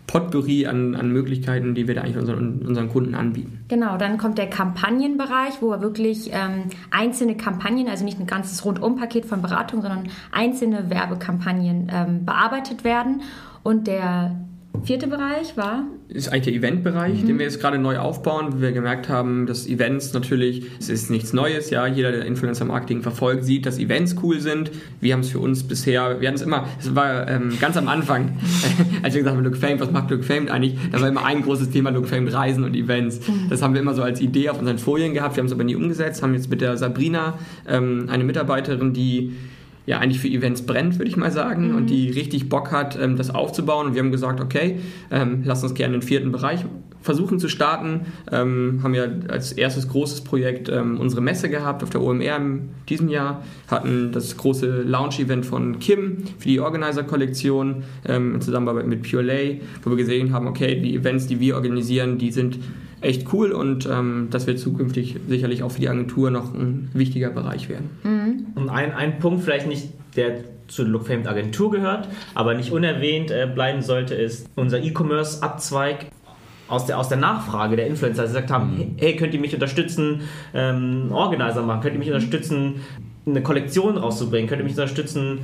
Potpourri 0.07 0.67
an, 0.67 0.95
an 0.95 1.11
Möglichkeiten, 1.11 1.75
die 1.75 1.89
wir 1.89 1.95
da 1.95 2.03
eigentlich 2.03 2.17
unseren, 2.17 2.65
unseren 2.67 2.89
Kunden 2.89 3.15
anbieten. 3.15 3.65
Genau, 3.69 3.97
dann 3.97 4.19
kommt 4.19 4.39
der 4.39 4.49
Kampagnenbereich, 4.49 5.61
wo 5.61 5.71
wir 5.71 5.81
wirklich 5.81 6.31
ähm, 6.33 6.65
einzelne 6.91 7.37
Kampagnen, 7.37 7.89
also 7.89 8.05
nicht 8.05 8.21
ein 8.21 8.27
ganzes 8.27 8.65
Rundumpaket 8.65 9.27
von 9.27 9.43
Beratung, 9.43 9.83
sondern 9.83 10.09
einzelne 10.31 10.91
Werbekampagnen 10.91 11.91
ähm, 11.93 12.25
bearbeitet 12.25 12.85
werden. 12.85 13.23
Und 13.63 13.89
der 13.89 14.37
vierte 14.85 15.07
Bereich 15.07 15.57
war 15.57 15.85
ist 16.09 16.29
eigentlich 16.29 16.45
der 16.45 16.55
Eventbereich, 16.55 17.25
den 17.25 17.39
wir 17.39 17.47
jetzt 17.47 17.61
gerade 17.61 17.79
neu 17.79 17.99
aufbauen, 17.99 18.53
wo 18.53 18.61
wir 18.61 18.71
gemerkt 18.71 19.09
haben, 19.09 19.47
dass 19.47 19.67
Events 19.67 20.13
natürlich, 20.13 20.67
es 20.79 20.89
ist 20.89 21.11
nichts 21.11 21.33
Neues, 21.33 21.71
ja, 21.71 21.87
jeder, 21.87 22.13
der 22.13 22.25
Influencer-Marketing 22.27 23.03
verfolgt, 23.03 23.45
sieht, 23.45 23.67
dass 23.67 23.79
Events 23.79 24.15
cool 24.23 24.41
sind. 24.41 24.71
Wir 25.01 25.15
haben 25.15 25.21
es 25.21 25.31
für 25.31 25.41
uns 25.41 25.65
bisher, 25.65 26.21
wir 26.21 26.29
hatten 26.29 26.37
es 26.37 26.43
immer, 26.43 26.69
es 26.79 26.95
war 26.95 27.29
ähm, 27.29 27.57
ganz 27.61 27.77
am 27.77 27.89
Anfang, 27.89 28.37
als 29.03 29.15
wir 29.15 29.23
gesagt 29.23 29.37
haben, 29.37 29.45
Look 29.45 29.57
Fame, 29.57 29.81
was 29.81 29.91
macht 29.91 30.11
Look 30.11 30.25
Fame 30.25 30.49
eigentlich? 30.49 30.77
Da 30.93 31.01
war 31.01 31.09
immer 31.09 31.25
ein 31.25 31.43
großes 31.43 31.71
Thema 31.71 31.91
Look 31.91 32.07
Fame, 32.07 32.29
Reisen 32.29 32.63
und 32.63 32.77
Events. 32.77 33.21
Das 33.51 33.63
haben 33.63 33.75
wir 33.75 33.81
immer 33.81 33.95
so 33.95 34.03
als 34.03 34.21
Idee 34.21 34.49
auf 34.51 34.61
unseren 34.61 34.79
Folien 34.79 35.13
gehabt, 35.13 35.37
wir 35.37 35.41
haben 35.41 35.47
es 35.47 35.53
aber 35.53 35.65
nie 35.65 35.75
umgesetzt, 35.75 36.23
haben 36.23 36.35
jetzt 36.35 36.51
mit 36.51 36.61
der 36.61 36.77
Sabrina 36.77 37.39
ähm, 37.67 38.07
eine 38.09 38.23
Mitarbeiterin, 38.23 38.93
die 38.93 39.33
ja 39.87 39.99
eigentlich 39.99 40.21
für 40.21 40.29
Events 40.29 40.63
brennt, 40.63 40.99
würde 40.99 41.09
ich 41.09 41.17
mal 41.17 41.31
sagen, 41.31 41.75
und 41.75 41.89
die 41.89 42.11
richtig 42.11 42.49
Bock 42.49 42.73
hat, 42.73 42.99
ähm, 43.01 43.17
das 43.17 43.31
aufzubauen. 43.31 43.87
Und 43.87 43.95
wir 43.95 44.03
haben 44.03 44.13
gesagt, 44.13 44.41
okay, 44.41 44.81
ähm, 45.11 45.43
lass 45.45 45.63
uns 45.63 45.75
gerne 45.75 45.93
den 45.93 46.03
vierten 46.03 46.33
Bereich 46.33 46.65
versuchen 47.03 47.39
zu 47.39 47.49
starten. 47.49 48.01
Ähm, 48.31 48.81
haben 48.83 48.95
ja 48.95 49.07
als 49.29 49.53
erstes 49.53 49.89
großes 49.89 50.23
Projekt 50.23 50.69
ähm, 50.69 50.99
unsere 50.99 51.23
Messe 51.23 51.49
gehabt 51.49 51.83
auf 51.85 51.91
der 51.91 52.03
OMR 52.03 52.37
in 52.37 52.69
diesem 52.89 53.09
Jahr, 53.09 53.45
hatten 53.69 54.11
das 54.13 54.37
große 54.37 54.83
Launch-Event 54.83 55.47
von 55.47 55.79
Kim 55.79 56.25
für 56.39 56.49
die 56.49 56.61
Organizer-Kollektion 56.61 57.85
ähm, 58.07 58.35
in 58.35 58.41
Zusammenarbeit 58.41 58.89
mit 58.89 59.09
Pure 59.09 59.23
Lay, 59.23 59.61
wo 59.83 59.91
wir 59.91 59.97
gesehen 59.97 60.33
haben, 60.33 60.49
okay, 60.49 60.81
die 60.81 60.97
Events, 60.97 61.29
die 61.29 61.39
wir 61.39 61.55
organisieren, 61.55 62.19
die 62.19 62.33
sind 62.33 62.59
echt 63.01 63.33
cool 63.33 63.53
und 63.53 63.87
ähm, 63.87 64.29
das 64.31 64.47
wird 64.47 64.59
zukünftig 64.59 65.17
sicherlich 65.29 65.63
auch 65.63 65.71
für 65.71 65.81
die 65.81 65.89
Agentur 65.89 66.31
noch 66.31 66.55
ein 66.55 66.91
wichtiger 66.95 67.31
Bereich 67.31 67.69
werden. 67.69 67.91
Mhm. 68.03 68.47
Und 68.55 68.69
ein, 68.69 68.93
ein 68.93 69.19
Punkt 69.19 69.45
vielleicht 69.45 69.67
nicht, 69.67 69.91
der 70.17 70.39
zur 70.69 70.87
Lookfamed 70.87 71.27
Agentur 71.27 71.71
gehört, 71.71 72.09
aber 72.35 72.55
nicht 72.55 72.73
unerwähnt 72.73 73.31
äh, 73.31 73.49
bleiben 73.53 73.83
sollte, 73.83 74.15
ist 74.15 74.49
unser 74.57 74.83
E-Commerce-Abzweig 74.83 76.07
aus 76.69 76.87
der, 76.87 76.99
aus 76.99 77.09
der 77.09 77.19
Nachfrage 77.19 77.77
der 77.77 77.87
Influencer, 77.87 78.23
die 78.23 78.29
gesagt 78.29 78.51
haben, 78.51 78.77
mhm. 78.77 78.95
hey, 78.97 79.15
könnt 79.15 79.35
ihr 79.35 79.41
mich 79.41 79.55
unterstützen, 79.55 80.23
ähm, 80.55 81.13
Organizer 81.13 81.63
machen, 81.63 81.83
könnt 81.83 81.95
ihr 81.95 82.01
mich 82.01 82.09
unterstützen, 82.11 82.81
eine 83.25 83.43
Kollektion 83.43 83.97
rauszubringen, 83.99 84.49
könnt 84.49 84.61
ihr 84.61 84.65
mich 84.65 84.75
unterstützen, 84.75 85.41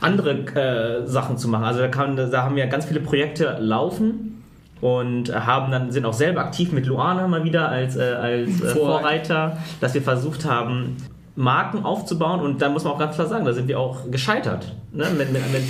andere 0.00 0.44
äh, 0.54 1.06
Sachen 1.06 1.36
zu 1.36 1.48
machen. 1.48 1.64
Also 1.64 1.80
da, 1.80 1.88
kann, 1.88 2.16
da 2.16 2.44
haben 2.44 2.56
wir 2.56 2.66
ganz 2.66 2.86
viele 2.86 3.00
Projekte 3.00 3.58
laufen 3.60 4.37
und 4.80 5.34
haben 5.34 5.72
dann 5.72 5.90
sind 5.90 6.04
auch 6.04 6.12
selber 6.12 6.40
aktiv 6.40 6.72
mit 6.72 6.86
Luana 6.86 7.26
mal 7.26 7.44
wieder 7.44 7.68
als, 7.68 7.96
äh, 7.96 8.02
als 8.02 8.60
äh, 8.60 8.68
Vorreiter, 8.68 9.58
dass 9.80 9.94
wir 9.94 10.02
versucht 10.02 10.44
haben, 10.44 10.96
Marken 11.38 11.84
aufzubauen 11.84 12.40
und 12.40 12.60
da 12.60 12.68
muss 12.68 12.82
man 12.82 12.94
auch 12.94 12.98
ganz 12.98 13.14
klar 13.14 13.28
sagen, 13.28 13.44
da 13.44 13.52
sind 13.52 13.68
wir 13.68 13.78
auch 13.78 14.10
gescheitert. 14.10 14.74
Ne? 14.92 15.06
Mit, 15.16 15.32
mit, 15.32 15.42
mit, 15.52 15.62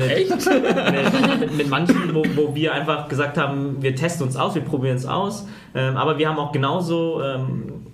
äh, 0.00 0.24
mit, 0.24 1.56
mit, 1.56 1.70
manchen, 1.70 2.12
wo, 2.12 2.24
wo, 2.34 2.54
wir 2.54 2.74
einfach 2.74 3.08
gesagt 3.08 3.38
haben, 3.38 3.80
wir 3.80 3.94
testen 3.94 4.26
uns 4.26 4.36
aus, 4.36 4.56
wir 4.56 4.62
probieren 4.62 4.96
es 4.96 5.06
aus, 5.06 5.46
ähm, 5.72 5.96
aber 5.96 6.18
wir 6.18 6.28
haben 6.28 6.38
auch 6.38 6.50
genauso 6.50 7.22
ähm, 7.22 7.86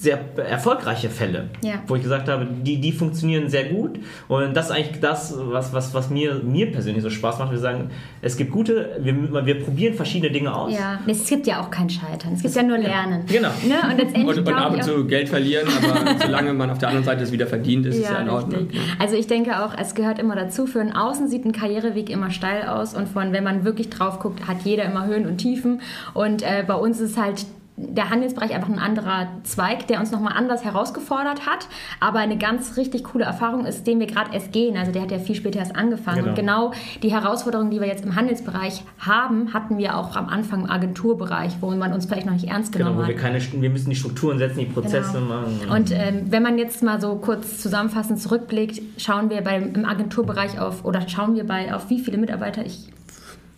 sehr 0.00 0.18
erfolgreiche 0.38 1.10
Fälle, 1.10 1.50
ja. 1.62 1.74
wo 1.86 1.94
ich 1.94 2.02
gesagt 2.02 2.26
habe, 2.26 2.46
die, 2.62 2.80
die 2.80 2.90
funktionieren 2.90 3.50
sehr 3.50 3.64
gut. 3.64 3.98
Und 4.28 4.56
das 4.56 4.66
ist 4.66 4.72
eigentlich 4.72 4.98
das, 5.00 5.34
was, 5.36 5.74
was, 5.74 5.92
was 5.92 6.08
mir, 6.08 6.36
mir 6.36 6.72
persönlich 6.72 7.02
so 7.02 7.10
Spaß 7.10 7.38
macht. 7.38 7.50
Wir 7.50 7.58
sagen, 7.58 7.90
es 8.22 8.38
gibt 8.38 8.50
gute, 8.50 8.96
wir, 8.98 9.44
wir 9.44 9.62
probieren 9.62 9.92
verschiedene 9.92 10.32
Dinge 10.32 10.54
aus. 10.54 10.72
Ja, 10.72 11.00
es 11.06 11.28
gibt 11.28 11.46
ja 11.46 11.60
auch 11.60 11.70
kein 11.70 11.90
Scheitern, 11.90 12.32
es 12.32 12.40
gibt 12.40 12.54
ja 12.54 12.62
nur 12.62 12.78
Lernen. 12.78 13.26
Genau. 13.26 13.50
Ne? 13.68 13.74
Und, 13.90 13.98
letztendlich 13.98 14.38
und, 14.38 14.48
und 14.48 14.54
ab 14.54 14.72
und 14.72 14.82
zu 14.82 15.06
Geld 15.06 15.28
verlieren, 15.28 15.68
aber 15.68 16.14
solange 16.24 16.54
man 16.54 16.70
auf 16.70 16.78
der 16.78 16.88
anderen 16.88 17.04
Seite 17.04 17.22
es 17.22 17.30
wieder 17.30 17.46
verdient, 17.46 17.84
ist 17.84 17.96
ja, 17.96 18.02
es 18.02 18.10
ja 18.10 18.20
in 18.20 18.30
Ordnung. 18.30 18.68
Also 18.98 19.16
ich 19.16 19.26
denke 19.26 19.62
auch, 19.62 19.74
es 19.78 19.94
gehört 19.94 20.18
immer 20.18 20.34
dazu, 20.34 20.66
für 20.66 20.80
einen 20.80 20.92
Außen 20.92 21.28
sieht 21.28 21.44
ein 21.44 21.52
Karriereweg 21.52 22.08
immer 22.08 22.30
steil 22.30 22.66
aus 22.66 22.94
und 22.94 23.06
von, 23.06 23.34
wenn 23.34 23.44
man 23.44 23.66
wirklich 23.66 23.90
drauf 23.90 24.18
guckt, 24.20 24.48
hat 24.48 24.62
jeder 24.64 24.84
immer 24.84 25.06
Höhen 25.06 25.26
und 25.26 25.36
Tiefen. 25.36 25.82
Und 26.14 26.42
äh, 26.42 26.64
bei 26.66 26.74
uns 26.74 27.00
ist 27.00 27.18
halt 27.18 27.44
der 27.88 28.10
Handelsbereich 28.10 28.54
einfach 28.54 28.68
ein 28.68 28.78
anderer 28.78 29.28
Zweig, 29.44 29.86
der 29.86 30.00
uns 30.00 30.10
nochmal 30.10 30.34
anders 30.36 30.64
herausgefordert 30.64 31.46
hat. 31.46 31.66
Aber 31.98 32.18
eine 32.18 32.36
ganz 32.36 32.76
richtig 32.76 33.04
coole 33.04 33.24
Erfahrung 33.24 33.64
ist, 33.66 33.86
den 33.86 34.00
wir 34.00 34.06
gerade 34.06 34.32
erst 34.34 34.52
gehen. 34.52 34.76
Also 34.76 34.92
der 34.92 35.02
hat 35.02 35.10
ja 35.10 35.18
viel 35.18 35.34
später 35.34 35.58
erst 35.58 35.76
angefangen. 35.76 36.18
Genau. 36.18 36.28
Und 36.30 36.36
genau 36.36 36.72
die 37.02 37.10
Herausforderungen, 37.10 37.70
die 37.70 37.80
wir 37.80 37.88
jetzt 37.88 38.04
im 38.04 38.14
Handelsbereich 38.14 38.82
haben, 38.98 39.52
hatten 39.54 39.78
wir 39.78 39.96
auch 39.96 40.16
am 40.16 40.28
Anfang 40.28 40.64
im 40.64 40.70
Agenturbereich, 40.70 41.52
wo 41.60 41.70
man 41.70 41.92
uns 41.92 42.06
vielleicht 42.06 42.26
noch 42.26 42.34
nicht 42.34 42.48
ernst 42.48 42.72
genommen 42.72 42.96
genau, 42.96 43.04
wo 43.04 43.08
wir 43.08 43.16
keine, 43.16 43.40
wir 43.40 43.70
müssen 43.70 43.90
die 43.90 43.96
Strukturen 43.96 44.38
setzen, 44.38 44.58
die 44.60 44.66
Prozesse 44.66 45.12
genau. 45.14 45.26
machen. 45.26 45.68
Und 45.70 45.90
ähm, 45.92 46.26
wenn 46.30 46.42
man 46.42 46.58
jetzt 46.58 46.82
mal 46.82 47.00
so 47.00 47.16
kurz 47.16 47.58
zusammenfassend 47.58 48.20
zurückblickt, 48.20 48.80
schauen 48.98 49.30
wir 49.30 49.40
beim, 49.42 49.74
im 49.74 49.84
Agenturbereich 49.84 50.58
auf, 50.58 50.84
oder 50.84 51.08
schauen 51.08 51.34
wir 51.34 51.46
bei, 51.46 51.74
auf 51.74 51.90
wie 51.90 52.00
viele 52.00 52.18
Mitarbeiter, 52.18 52.64
ich 52.64 52.90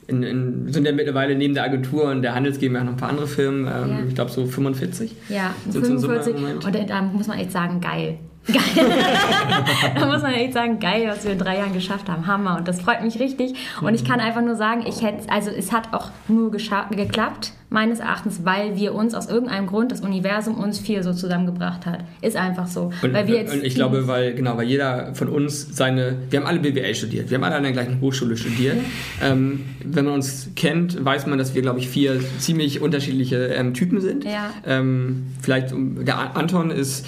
in, 0.06 0.22
in, 0.22 0.72
sind 0.72 0.84
ja 0.84 0.92
mittlerweile 0.92 1.34
neben 1.34 1.54
der 1.54 1.64
Agentur 1.64 2.10
und 2.10 2.22
der 2.22 2.34
Handels 2.34 2.58
GmbH 2.58 2.84
noch 2.84 2.92
ein 2.92 2.96
paar 2.96 3.10
andere 3.10 3.26
Firmen. 3.26 3.66
Ähm, 3.66 3.90
ja. 3.90 3.98
Ich 4.08 4.14
glaube 4.14 4.30
so 4.30 4.46
45. 4.46 5.14
Ja, 5.28 5.54
45. 5.70 6.34
Und 6.34 6.90
da 6.90 7.02
muss 7.02 7.26
man 7.26 7.38
echt 7.38 7.52
sagen, 7.52 7.80
geil. 7.80 8.18
Geil. 8.46 8.86
da 9.94 10.06
muss 10.06 10.22
man 10.22 10.32
echt 10.32 10.52
sagen, 10.52 10.80
geil, 10.80 11.04
was 11.06 11.24
wir 11.24 11.32
in 11.32 11.38
drei 11.38 11.58
Jahren 11.58 11.72
geschafft 11.72 12.08
haben. 12.08 12.26
Hammer. 12.26 12.56
Und 12.58 12.66
das 12.66 12.80
freut 12.80 13.02
mich 13.02 13.20
richtig. 13.20 13.54
Und 13.80 13.94
ich 13.94 14.04
kann 14.04 14.20
einfach 14.20 14.42
nur 14.42 14.56
sagen, 14.56 14.84
ich 14.86 15.02
hätte, 15.02 15.30
also 15.30 15.50
es 15.50 15.72
hat 15.72 15.92
auch 15.92 16.10
nur 16.28 16.50
geklappt, 16.50 17.52
meines 17.72 18.00
Erachtens, 18.00 18.44
weil 18.44 18.76
wir 18.76 18.94
uns 18.94 19.14
aus 19.14 19.28
irgendeinem 19.28 19.66
Grund, 19.66 19.92
das 19.92 20.00
Universum 20.00 20.56
uns 20.56 20.78
vier 20.78 21.02
so 21.02 21.12
zusammengebracht 21.12 21.86
hat. 21.86 22.00
Ist 22.20 22.36
einfach 22.36 22.66
so. 22.66 22.92
Und, 23.00 23.12
weil 23.12 23.26
wir 23.26 23.36
jetzt 23.36 23.54
und 23.54 23.64
ich 23.64 23.74
glaube, 23.74 24.06
weil, 24.06 24.34
genau, 24.34 24.56
weil 24.56 24.66
jeder 24.66 25.14
von 25.14 25.28
uns 25.28 25.74
seine, 25.74 26.16
wir 26.28 26.40
haben 26.40 26.46
alle 26.46 26.58
BWL 26.58 26.94
studiert, 26.94 27.30
wir 27.30 27.38
haben 27.38 27.44
alle 27.44 27.56
an 27.56 27.62
der 27.62 27.72
gleichen 27.72 28.00
Hochschule 28.00 28.36
studiert. 28.36 28.76
Ja. 29.20 29.30
Ähm, 29.30 29.64
wenn 29.84 30.04
man 30.04 30.14
uns 30.14 30.50
kennt, 30.54 31.02
weiß 31.02 31.26
man, 31.26 31.38
dass 31.38 31.54
wir, 31.54 31.62
glaube 31.62 31.78
ich, 31.78 31.88
vier 31.88 32.20
ziemlich 32.38 32.80
unterschiedliche 32.82 33.46
ähm, 33.46 33.72
Typen 33.72 34.00
sind. 34.00 34.24
Ja. 34.24 34.50
Ähm, 34.66 35.28
vielleicht, 35.40 35.72
der 35.72 36.36
Anton 36.36 36.70
ist 36.70 37.06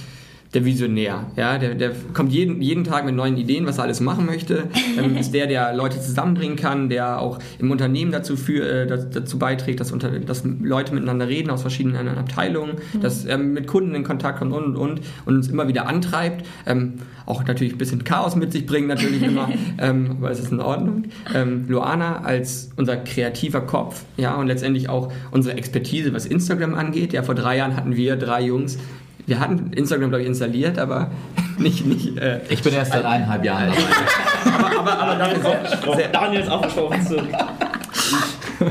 der 0.55 0.65
Visionär. 0.65 1.27
Ja, 1.37 1.59
der, 1.59 1.75
der 1.75 1.93
kommt 2.13 2.33
jeden, 2.33 2.63
jeden 2.63 2.85
Tag 2.85 3.05
mit 3.05 3.15
neuen 3.15 3.37
Ideen, 3.37 3.67
was 3.67 3.79
er 3.79 3.85
alles 3.85 4.01
machen 4.01 4.25
möchte. 4.25 4.69
Ähm, 4.97 5.17
ist 5.21 5.35
der, 5.35 5.47
der 5.47 5.75
Leute 5.75 6.01
zusammenbringen 6.01 6.57
kann, 6.57 6.89
der 6.89 7.21
auch 7.21 7.41
im 7.59 7.71
Unternehmen 7.71 8.13
dazu, 8.13 8.37
für, 8.37 8.67
äh, 8.67 8.87
dazu 8.87 9.39
beiträgt, 9.39 9.81
dass, 9.81 9.91
unter, 9.91 10.11
dass 10.21 10.45
Leute 10.45 10.95
miteinander 10.95 11.29
reden 11.29 11.51
aus 11.51 11.63
verschiedenen 11.63 12.09
Abteilungen, 12.09 12.77
mhm. 12.93 13.01
dass 13.01 13.25
er 13.25 13.39
mit 13.39 13.67
Kunden 13.67 13.95
in 13.95 14.05
Kontakt 14.05 14.39
kommt 14.39 14.53
und 14.53 14.65
und 14.65 14.77
und 14.77 15.01
und 15.27 15.37
uns 15.37 15.49
immer 15.49 15.69
wieder 15.69 15.89
antreibt. 15.89 16.47
Ähm, 16.67 16.95
auch 17.27 17.45
natürlich 17.45 17.75
ein 17.75 17.79
bisschen 17.79 18.05
Chaos 18.05 18.37
mit 18.37 18.53
sich 18.53 18.67
bringen, 18.67 18.87
natürlich 18.87 19.23
immer, 19.23 19.49
ähm, 19.79 20.17
aber 20.19 20.31
es 20.31 20.39
ist 20.39 20.53
in 20.53 20.61
Ordnung. 20.61 21.05
Ähm, 21.35 21.65
Luana 21.69 22.21
als 22.21 22.71
unser 22.77 22.97
kreativer 22.97 23.63
Kopf, 23.63 24.05
ja, 24.17 24.35
und 24.37 24.47
letztendlich 24.47 24.89
auch 24.89 25.13
unsere 25.31 25.57
Expertise, 25.57 26.13
was 26.13 26.27
Instagram 26.27 26.75
angeht. 26.75 27.13
Ja, 27.13 27.23
vor 27.23 27.35
drei 27.35 27.57
Jahren 27.57 27.77
hatten 27.77 27.97
wir 27.97 28.17
drei 28.17 28.43
Jungs 28.43 28.79
wir 29.27 29.41
hatten 29.41 29.73
Instagram, 29.73 30.11
glaube 30.11 30.23
ich, 30.23 30.29
installiert, 30.29 30.79
aber 30.79 31.11
nicht. 31.59 31.87
nicht 31.87 32.17
äh, 32.19 32.41
ich 32.49 32.63
bin 32.63 32.75
erst 32.75 32.93
seit 32.93 33.05
eineinhalb 33.05 33.45
Jahren 33.45 33.69
dabei. 33.69 34.59
aber, 34.65 34.81
aber, 34.81 34.99
aber 35.01 35.17
Daniel 35.17 35.39
ist 35.39 35.47
aufgesprochen. 35.47 36.03
Daniel 36.13 36.41
ist 36.41 36.51
aufgesprochen 36.51 37.07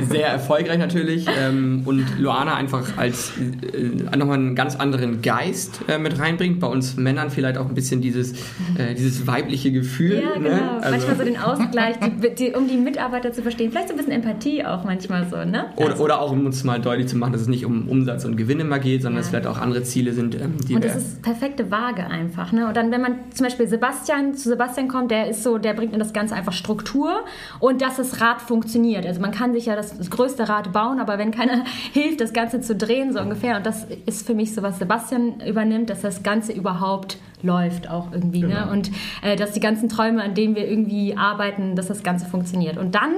sehr 0.10 0.28
erfolgreich 0.28 0.78
natürlich 0.78 1.26
ähm, 1.28 1.84
und 1.86 2.20
Luana 2.20 2.56
einfach 2.56 2.98
als 2.98 3.34
äh, 3.38 4.18
nochmal 4.18 4.38
einen 4.38 4.56
ganz 4.56 4.76
anderen 4.76 5.22
Geist 5.22 5.82
äh, 5.88 5.98
mit 5.98 6.20
reinbringt. 6.20 6.60
Bei 6.60 6.68
uns 6.68 6.98
Männern 6.98 7.30
vielleicht 7.30 7.58
auch 7.58 7.68
ein 7.68 7.76
bisschen 7.76 8.02
dieses, 8.02 8.34
äh, 8.78 8.94
dieses 8.96 9.28
weibliche 9.28 9.72
Gefühl. 9.72 10.22
Ja, 10.24 10.40
ne? 10.40 10.50
genau. 10.50 10.50
Ne? 10.50 10.72
Also 10.82 10.92
manchmal 10.92 11.16
so 11.18 11.24
den 11.24 11.38
Ausgleich, 11.38 11.96
die, 12.00 12.36
die, 12.36 12.52
um 12.52 12.68
die 12.68 12.78
Mitarbeiter 12.78 13.32
zu 13.32 13.42
verstehen. 13.42 13.72
Vielleicht 13.72 13.90
so 13.90 13.94
ein 13.94 13.98
bisschen 13.98 14.14
Empathie 14.14 14.66
auch 14.66 14.84
manchmal 14.84 15.28
so. 15.30 15.38
Ne? 15.38 15.66
Oder, 15.76 15.92
also. 15.92 16.04
oder 16.04 16.22
auch 16.22 16.32
um 16.32 16.46
uns 16.46 16.64
mal 16.64 16.80
deutlich 16.80 17.08
zu 17.08 17.18
machen, 17.18 17.34
dass 17.34 17.42
es 17.42 17.48
nicht 17.48 17.66
um 17.66 17.88
Umsatz 17.88 18.26
und 18.26 18.38
Gewinn 18.38 18.60
immer 18.60 18.80
geht, 18.80 19.02
sondern 19.02 19.18
ja. 19.18 19.22
dass 19.22 19.30
vielleicht 19.30 19.48
auch 19.48 19.60
andere 19.60 19.84
Ziele 19.84 20.14
sind. 20.14 20.36
Ähm, 20.36 20.56
die 20.68 20.76
und 20.76 20.84
das 20.84 20.96
ist 20.96 21.22
perfekte 21.22 21.72
Waage 21.72 22.06
einfach. 22.06 22.52
Ne? 22.52 22.68
Und 22.68 22.78
dann, 22.78 22.92
wenn 22.92 23.02
man 23.02 23.16
zum 23.34 23.46
Beispiel 23.46 23.68
Sebastian 23.68 24.36
zu 24.36 24.50
Sebastian 24.50 24.88
kommt, 24.88 25.12
der 25.12 25.30
ist 25.30 25.44
so, 25.44 25.58
der 25.58 25.74
bringt 25.74 25.94
in 25.94 26.00
das 26.00 26.14
Ganze 26.14 26.36
einfach 26.36 26.54
Struktur 26.54 27.24
und 27.60 27.82
dass 27.82 27.98
das 27.98 28.22
Rad 28.22 28.42
funktioniert. 28.42 29.06
Also 29.06 29.22
man 29.22 29.32
kann 29.32 29.54
sich 29.54 29.66
ja 29.66 29.76
das, 29.76 29.83
das 29.90 30.10
größte 30.10 30.48
Rad 30.50 30.72
bauen, 30.74 31.00
aber 31.00 31.18
wenn 31.18 31.32
keiner 31.32 31.64
hilft, 31.94 32.22
das 32.22 32.34
Ganze 32.34 32.62
zu 32.62 32.76
drehen, 32.76 33.14
so 33.14 33.20
ungefähr. 33.20 33.58
Und 33.58 33.66
das 33.66 33.86
ist 34.06 34.26
für 34.26 34.34
mich 34.34 34.54
so, 34.54 34.62
was 34.62 34.80
Sebastian 34.80 35.40
übernimmt, 35.42 35.90
dass 35.90 36.02
das 36.02 36.24
Ganze 36.24 36.54
überhaupt 36.54 37.18
läuft 37.42 37.90
auch 37.90 38.12
irgendwie. 38.12 38.42
Ne? 38.42 38.48
Genau. 38.48 38.66
Ne? 38.66 38.72
Und 38.72 38.92
äh, 39.22 39.36
dass 39.36 39.52
die 39.52 39.60
ganzen 39.60 39.90
Träume, 39.90 40.24
an 40.24 40.34
denen 40.34 40.56
wir 40.56 40.68
irgendwie 40.68 41.18
arbeiten, 41.18 41.76
dass 41.76 41.88
das 41.88 42.04
Ganze 42.04 42.26
funktioniert. 42.26 42.78
Und 42.78 42.96
dann, 42.96 43.14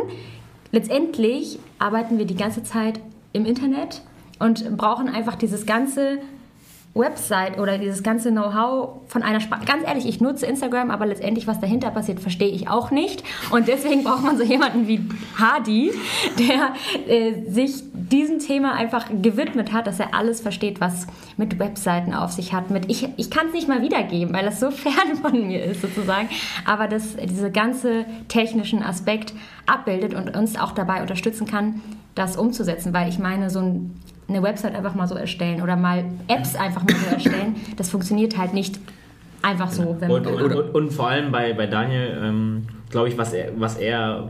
letztendlich, 0.71 1.59
arbeiten 1.79 2.17
wir 2.17 2.25
die 2.25 2.35
ganze 2.35 2.63
Zeit 2.63 2.99
im 3.33 3.45
Internet 3.45 4.01
und 4.39 4.77
brauchen 4.77 5.07
einfach 5.09 5.35
dieses 5.35 5.65
ganze 5.65 6.19
Website 6.95 7.59
oder 7.59 7.77
dieses 7.77 8.03
ganze 8.03 8.31
Know-how 8.31 9.01
von 9.07 9.21
einer 9.21 9.41
Sprache. 9.41 9.65
Ganz 9.65 9.85
ehrlich, 9.85 10.07
ich 10.07 10.21
nutze 10.21 10.45
Instagram, 10.45 10.91
aber 10.91 11.05
letztendlich, 11.05 11.45
was 11.45 11.59
dahinter 11.59 11.91
passiert, 11.91 12.21
verstehe 12.21 12.47
ich 12.47 12.69
auch 12.69 12.89
nicht. 12.89 13.21
Und 13.51 13.67
deswegen 13.67 14.03
braucht 14.05 14.23
man 14.23 14.37
so 14.37 14.43
jemanden 14.43 14.87
wie 14.87 15.01
Hardy, 15.37 15.91
der 16.39 16.73
äh, 17.07 17.51
sich 17.51 17.83
diesem 17.93 18.39
Thema 18.39 18.73
einfach 18.73 19.07
gewidmet 19.21 19.73
hat, 19.73 19.87
dass 19.87 19.99
er 19.99 20.13
alles 20.13 20.39
versteht, 20.39 20.79
was 20.79 21.05
mit 21.35 21.59
Webseiten 21.59 22.13
auf 22.13 22.31
sich 22.31 22.53
hat. 22.53 22.69
Mit 22.71 22.89
ich 22.89 23.09
ich 23.17 23.29
kann 23.29 23.47
es 23.47 23.53
nicht 23.53 23.67
mal 23.67 23.81
wiedergeben, 23.81 24.33
weil 24.33 24.45
das 24.45 24.61
so 24.61 24.71
fern 24.71 25.17
von 25.21 25.47
mir 25.47 25.65
ist 25.65 25.81
sozusagen. 25.81 26.29
Aber 26.65 26.87
dass 26.87 27.17
diese 27.17 27.51
ganze 27.51 28.05
technischen 28.29 28.81
Aspekt 28.81 29.33
abbildet 29.65 30.13
und 30.13 30.35
uns 30.35 30.57
auch 30.57 30.71
dabei 30.71 31.01
unterstützen 31.01 31.45
kann, 31.45 31.81
das 32.15 32.37
umzusetzen, 32.37 32.93
weil 32.93 33.09
ich 33.09 33.19
meine, 33.19 33.49
so 33.49 33.59
ein 33.59 34.01
eine 34.27 34.41
Website 34.41 34.75
einfach 34.75 34.95
mal 34.95 35.07
so 35.07 35.15
erstellen 35.15 35.61
oder 35.61 35.75
mal 35.75 36.05
Apps 36.27 36.55
einfach 36.55 36.83
mal 36.83 36.95
so 36.95 37.13
erstellen, 37.13 37.55
das 37.77 37.89
funktioniert 37.89 38.37
halt 38.37 38.53
nicht 38.53 38.79
einfach 39.41 39.71
so. 39.71 39.95
Wenn 39.99 40.09
und, 40.09 40.27
und, 40.27 40.41
und, 40.41 40.75
und, 40.75 40.93
vor 40.93 41.09
allem 41.09 41.31
bei, 41.31 41.53
bei 41.53 41.67
Daniel, 41.67 42.19
ähm, 42.21 42.67
glaube 42.89 43.09
ich, 43.09 43.17
was 43.17 43.33
er, 43.33 43.51
was 43.59 43.77
er 43.77 44.29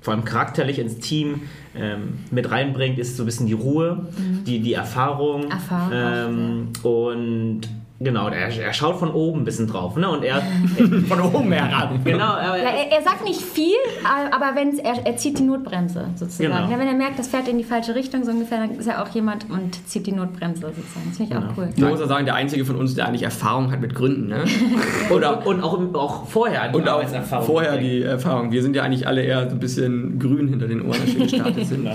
vor 0.00 0.14
allem 0.14 0.24
charakterlich 0.24 0.78
ins 0.78 0.98
Team 0.98 1.42
ähm, 1.76 2.18
mit 2.30 2.50
reinbringt, 2.50 2.98
ist 2.98 3.16
so 3.16 3.22
ein 3.22 3.26
bisschen 3.26 3.46
die 3.46 3.52
Ruhe, 3.52 4.06
mhm. 4.16 4.44
die, 4.44 4.60
die 4.60 4.74
Erfahrung. 4.74 5.50
Erfahrung 5.50 5.92
ähm, 5.92 6.68
und 6.82 7.60
Genau, 8.02 8.28
er, 8.28 8.48
er 8.48 8.72
schaut 8.72 8.98
von 8.98 9.10
oben 9.10 9.40
ein 9.40 9.44
bisschen 9.44 9.66
drauf, 9.66 9.96
ne? 9.96 10.08
Und 10.08 10.24
er 10.24 10.42
von 11.08 11.20
oben 11.20 11.52
heran. 11.52 12.00
Genau. 12.12 12.36
Ja, 12.36 12.56
er, 12.56 12.92
er 12.92 13.02
sagt 13.02 13.24
nicht 13.24 13.40
viel, 13.40 13.76
aber 14.04 14.54
wenn's, 14.54 14.78
er, 14.78 15.06
er 15.06 15.16
zieht 15.16 15.38
die 15.38 15.42
Notbremse 15.44 16.06
sozusagen. 16.16 16.50
Genau. 16.50 16.70
Ja, 16.70 16.78
wenn 16.78 16.88
er 16.88 16.94
merkt, 16.94 17.18
das 17.18 17.28
fährt 17.28 17.48
in 17.48 17.58
die 17.58 17.64
falsche 17.64 17.94
Richtung 17.94 18.24
so 18.24 18.32
ungefähr, 18.32 18.58
dann 18.58 18.72
ist 18.72 18.86
er 18.86 19.02
auch 19.02 19.08
jemand 19.08 19.48
und 19.48 19.88
zieht 19.88 20.06
die 20.06 20.12
Notbremse 20.12 20.62
sozusagen. 20.62 21.06
Das 21.08 21.16
finde 21.16 21.32
ich 21.32 21.38
auch 21.38 21.56
cool. 21.56 21.68
Ich 21.74 21.82
muss 21.82 22.00
auch 22.00 22.08
sagen, 22.08 22.24
der 22.24 22.34
einzige 22.34 22.64
von 22.64 22.76
uns, 22.76 22.94
der 22.94 23.06
eigentlich 23.06 23.22
Erfahrung 23.22 23.70
hat 23.70 23.80
mit 23.80 23.94
Gründen. 23.94 24.28
Ne? 24.28 24.44
Oder 25.10 25.46
und 25.46 25.62
auch, 25.62 25.78
auch 25.94 26.26
vorher 26.26 26.68
die 26.68 26.76
Und 26.76 26.88
auch 26.88 26.94
Arbeitserfahrung 26.94 27.46
vorher 27.46 27.76
die 27.78 28.02
Erfahrung. 28.02 28.50
Wir 28.50 28.62
sind 28.62 28.76
ja 28.76 28.82
eigentlich 28.82 29.06
alle 29.06 29.22
eher 29.22 29.48
so 29.48 29.56
ein 29.56 29.60
bisschen 29.60 30.18
grün 30.18 30.48
hinter 30.48 30.66
den 30.66 30.82
Ohren, 30.82 31.00
als 31.00 31.14
wir 31.14 31.22
gestartet 31.22 31.66
sind. 31.66 31.88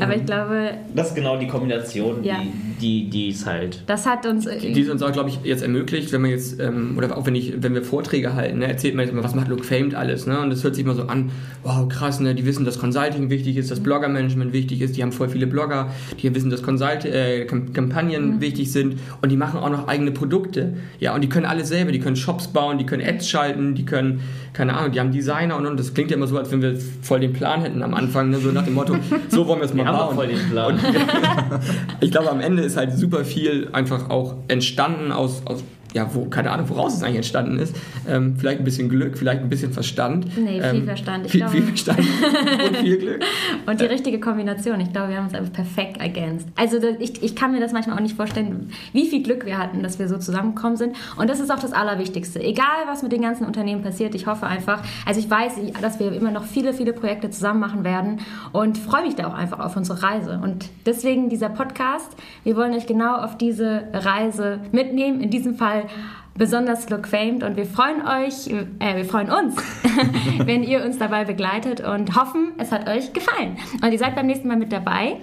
Aber 0.00 0.16
ich 0.16 0.24
glaube, 0.24 0.70
Das 0.94 1.08
ist 1.08 1.14
genau 1.14 1.36
die 1.38 1.46
Kombination, 1.46 2.22
Ja. 2.24 2.36
die, 2.80 3.04
die, 3.04 3.10
die 3.10 3.28
ist 3.28 3.46
halt. 3.46 3.82
das 3.86 4.06
hat 4.06 4.26
uns. 4.26 4.46
Die 4.46 4.80
es 4.80 4.88
uns 4.88 5.02
auch, 5.02 5.12
glaube 5.12 5.28
ich, 5.28 5.38
jetzt 5.44 5.62
ermöglicht, 5.62 6.12
wenn 6.12 6.22
man 6.22 6.30
jetzt, 6.30 6.58
ähm, 6.60 6.94
oder 6.96 7.16
auch 7.16 7.26
wenn 7.26 7.34
ich, 7.34 7.54
wenn 7.62 7.74
wir 7.74 7.82
Vorträge 7.82 8.34
halten, 8.34 8.58
ne, 8.58 8.66
erzählt 8.68 8.94
man 8.94 9.04
jetzt 9.04 9.12
immer, 9.12 9.22
was 9.24 9.34
macht 9.34 9.48
Look 9.48 9.64
Famed 9.64 9.94
alles, 9.94 10.26
ne? 10.26 10.40
Und 10.40 10.50
das 10.50 10.64
hört 10.64 10.74
sich 10.74 10.84
immer 10.84 10.94
so 10.94 11.02
an, 11.04 11.30
wow, 11.62 11.88
krass, 11.88 12.20
ne? 12.20 12.34
Die 12.34 12.46
wissen, 12.46 12.64
dass 12.64 12.78
Consulting 12.78 13.30
wichtig 13.30 13.56
ist, 13.56 13.70
dass 13.70 13.80
Blogger-Management 13.80 14.52
wichtig 14.52 14.80
ist, 14.80 14.96
die 14.96 15.02
haben 15.02 15.12
voll 15.12 15.28
viele 15.28 15.46
Blogger, 15.46 15.88
die 16.22 16.34
wissen, 16.34 16.50
dass 16.50 16.62
Consult 16.62 17.04
äh, 17.04 17.44
Kam- 17.46 17.72
Kampagnen 17.72 18.40
wichtig 18.40 18.72
sind 18.72 18.96
und 19.22 19.30
die 19.30 19.36
machen 19.36 19.60
auch 19.60 19.70
noch 19.70 19.88
eigene 19.88 20.10
Produkte. 20.12 20.74
Ja, 20.98 21.14
und 21.14 21.20
die 21.22 21.28
können 21.28 21.46
alles 21.46 21.68
selber, 21.68 21.92
die 21.92 22.00
können 22.00 22.16
Shops 22.16 22.48
bauen, 22.48 22.78
die 22.78 22.86
können 22.86 23.06
Ads 23.06 23.28
schalten, 23.28 23.74
die 23.74 23.84
können, 23.84 24.20
keine 24.52 24.74
Ahnung, 24.76 24.92
die 24.92 25.00
haben 25.00 25.12
Designer 25.12 25.56
und, 25.56 25.66
und 25.66 25.78
das 25.78 25.92
klingt 25.94 26.10
ja 26.10 26.16
immer 26.16 26.26
so, 26.26 26.36
als 26.38 26.50
wenn 26.50 26.62
wir 26.62 26.74
voll 27.02 27.20
den 27.20 27.32
Plan 27.32 27.60
hätten 27.62 27.82
am 27.82 27.94
Anfang, 27.94 28.30
ne? 28.30 28.38
so 28.38 28.50
nach 28.52 28.64
dem 28.64 28.74
Motto, 28.74 28.96
so 29.28 29.46
wollen 29.46 29.60
wir 29.60 29.66
es 29.66 29.74
mal 29.74 29.86
Haben 29.92 29.98
doch 29.98 30.06
bauen. 30.06 30.16
voll 30.16 30.26
den 30.28 30.50
Plan. 30.50 30.74
Und 30.74 30.80
ich 32.00 32.10
glaube, 32.10 32.30
am 32.30 32.40
Ende 32.40 32.62
ist 32.62 32.76
halt 32.76 32.96
super 32.96 33.24
viel 33.24 33.68
einfach 33.72 34.10
auch 34.10 34.34
entstanden 34.48 35.12
aus, 35.12 35.42
aus 35.44 35.62
ja, 35.94 36.08
wo, 36.14 36.26
keine 36.26 36.50
Ahnung, 36.52 36.68
woraus 36.68 36.94
es 36.94 37.02
eigentlich 37.02 37.16
entstanden 37.16 37.58
ist. 37.58 37.74
Ähm, 38.08 38.36
vielleicht 38.38 38.58
ein 38.60 38.64
bisschen 38.64 38.88
Glück, 38.88 39.18
vielleicht 39.18 39.40
ein 39.42 39.48
bisschen 39.48 39.72
Verstand. 39.72 40.26
Nee, 40.38 40.60
viel 40.60 40.80
ähm, 40.80 40.84
Verstand. 40.84 41.26
Ich 41.26 41.32
Viel, 41.32 41.40
glaube- 41.40 41.52
viel 41.56 41.62
Verstand 41.62 41.98
und 41.98 42.76
viel 42.76 42.98
Glück. 42.98 43.20
Und 43.66 43.80
die 43.80 43.84
richtige 43.84 44.18
Kombination. 44.20 44.80
Ich 44.80 44.92
glaube, 44.92 45.10
wir 45.10 45.16
haben 45.16 45.24
uns 45.26 45.34
einfach 45.34 45.52
perfekt 45.52 46.00
ergänzt. 46.00 46.48
Also 46.56 46.78
ich, 46.98 47.22
ich 47.22 47.36
kann 47.36 47.52
mir 47.52 47.60
das 47.60 47.72
manchmal 47.72 47.96
auch 47.96 48.00
nicht 48.00 48.16
vorstellen, 48.16 48.70
wie 48.92 49.06
viel 49.06 49.22
Glück 49.22 49.44
wir 49.46 49.58
hatten, 49.58 49.82
dass 49.82 49.98
wir 49.98 50.08
so 50.08 50.18
zusammengekommen 50.18 50.76
sind. 50.76 50.96
Und 51.16 51.28
das 51.30 51.40
ist 51.40 51.50
auch 51.52 51.58
das 51.58 51.72
Allerwichtigste. 51.72 52.40
Egal, 52.42 52.66
was 52.86 53.02
mit 53.02 53.12
den 53.12 53.22
ganzen 53.22 53.44
Unternehmen 53.46 53.82
passiert, 53.82 54.14
ich 54.14 54.26
hoffe 54.26 54.46
einfach, 54.46 54.82
also 55.06 55.20
ich 55.20 55.30
weiß, 55.30 55.52
dass 55.80 56.00
wir 56.00 56.12
immer 56.12 56.30
noch 56.30 56.44
viele, 56.44 56.72
viele 56.72 56.92
Projekte 56.92 57.30
zusammen 57.30 57.60
machen 57.60 57.84
werden 57.84 58.20
und 58.52 58.78
freue 58.78 59.02
mich 59.02 59.14
da 59.14 59.26
auch 59.28 59.34
einfach 59.34 59.60
auf 59.60 59.76
unsere 59.76 60.02
Reise. 60.02 60.40
Und 60.42 60.66
deswegen 60.86 61.28
dieser 61.28 61.48
Podcast. 61.48 62.16
Wir 62.44 62.56
wollen 62.56 62.72
euch 62.74 62.86
genau 62.86 63.16
auf 63.16 63.36
diese 63.38 63.82
Reise 63.92 64.60
mitnehmen. 64.72 65.20
In 65.20 65.30
diesem 65.30 65.54
Fall 65.54 65.79
besonders 66.36 66.88
Look 66.90 67.06
Famed 67.08 67.42
und 67.42 67.56
wir 67.56 67.66
freuen 67.66 68.02
euch, 68.06 68.46
äh, 68.80 68.96
wir 68.96 69.04
freuen 69.04 69.30
uns, 69.30 69.56
wenn 70.44 70.62
ihr 70.62 70.84
uns 70.84 70.98
dabei 70.98 71.24
begleitet 71.24 71.80
und 71.80 72.16
hoffen, 72.16 72.52
es 72.58 72.72
hat 72.72 72.88
euch 72.88 73.12
gefallen. 73.12 73.56
Und 73.82 73.92
ihr 73.92 73.98
seid 73.98 74.14
beim 74.14 74.26
nächsten 74.26 74.48
Mal 74.48 74.56
mit 74.56 74.72
dabei 74.72 75.16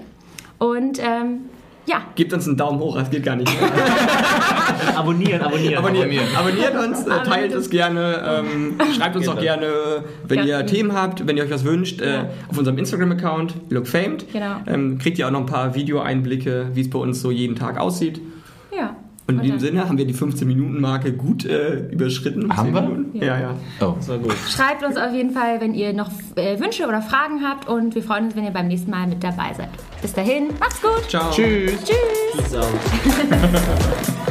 und 0.59 0.99
ähm, 1.01 1.41
ja, 1.85 2.01
Gebt 2.15 2.33
uns 2.33 2.45
einen 2.47 2.57
Daumen 2.57 2.79
hoch, 2.79 2.97
das 2.97 3.09
geht 3.09 3.23
gar 3.23 3.37
nicht. 3.37 3.49
Abonnieren, 4.95 5.41
abonnieren. 5.41 5.77
Abonniert, 5.77 6.23
abonniert 6.37 6.75
uns, 6.75 7.05
äh, 7.07 7.23
teilt 7.23 7.53
es 7.53 7.69
gerne, 7.69 8.43
ähm, 8.45 8.77
schreibt 8.95 9.15
uns 9.15 9.27
auch 9.27 9.39
gerne, 9.39 10.03
wenn 10.27 10.39
Ja. 10.39 10.59
ihr 10.59 10.65
Themen 10.65 10.91
habt, 10.93 11.25
wenn 11.25 11.37
ihr 11.37 11.43
euch 11.43 11.51
was 11.51 11.63
wünscht, 11.63 12.01
äh, 12.01 12.25
auf 12.49 12.57
unserem 12.57 12.77
Instagram-Account, 12.77 13.55
lookfamed. 13.69 14.31
Genau. 14.33 14.55
Ähm, 14.67 14.97
kriegt 14.97 15.17
ihr 15.19 15.27
auch 15.27 15.31
noch 15.31 15.39
ein 15.41 15.45
paar 15.45 15.75
Videoeinblicke, 15.75 16.71
wie 16.73 16.81
es 16.81 16.89
bei 16.89 16.99
uns 16.99 17.21
so 17.21 17.31
jeden 17.31 17.55
Tag 17.55 17.79
aussieht. 17.79 18.19
ja. 18.75 18.95
Und 19.27 19.35
in 19.35 19.41
diesem 19.41 19.57
dann 19.57 19.65
Sinne 19.65 19.89
haben 19.89 19.97
wir 19.97 20.05
die 20.05 20.13
15-Minuten-Marke 20.13 21.13
gut 21.13 21.45
äh, 21.45 21.89
überschritten. 21.89 22.55
Haben 22.55 22.73
10 22.73 23.13
wir? 23.13 23.25
Ja. 23.25 23.27
Ja, 23.27 23.41
ja. 23.41 23.55
Oh. 23.81 23.93
Das 23.97 24.07
war 24.07 24.17
gut. 24.19 24.33
Schreibt 24.47 24.83
uns 24.83 24.95
auf 24.95 25.13
jeden 25.13 25.31
Fall, 25.31 25.59
wenn 25.59 25.73
ihr 25.73 25.91
noch 25.93 26.09
äh, 26.35 26.57
Wünsche 26.59 26.87
oder 26.87 27.01
Fragen 27.01 27.43
habt 27.43 27.67
und 27.67 27.93
wir 27.93 28.03
freuen 28.03 28.25
uns, 28.25 28.35
wenn 28.37 28.45
ihr 28.45 28.51
beim 28.51 28.67
nächsten 28.67 28.89
Mal 28.89 29.05
mit 29.07 29.21
dabei 29.21 29.53
seid. 29.53 29.69
Bis 30.01 30.13
dahin, 30.13 30.47
macht's 30.59 30.81
gut. 30.81 31.09
Ciao. 31.09 31.29
Tschüss. 31.31 31.73
Tschüss. 31.83 32.37
Peace 32.37 32.55
out. 32.55 32.67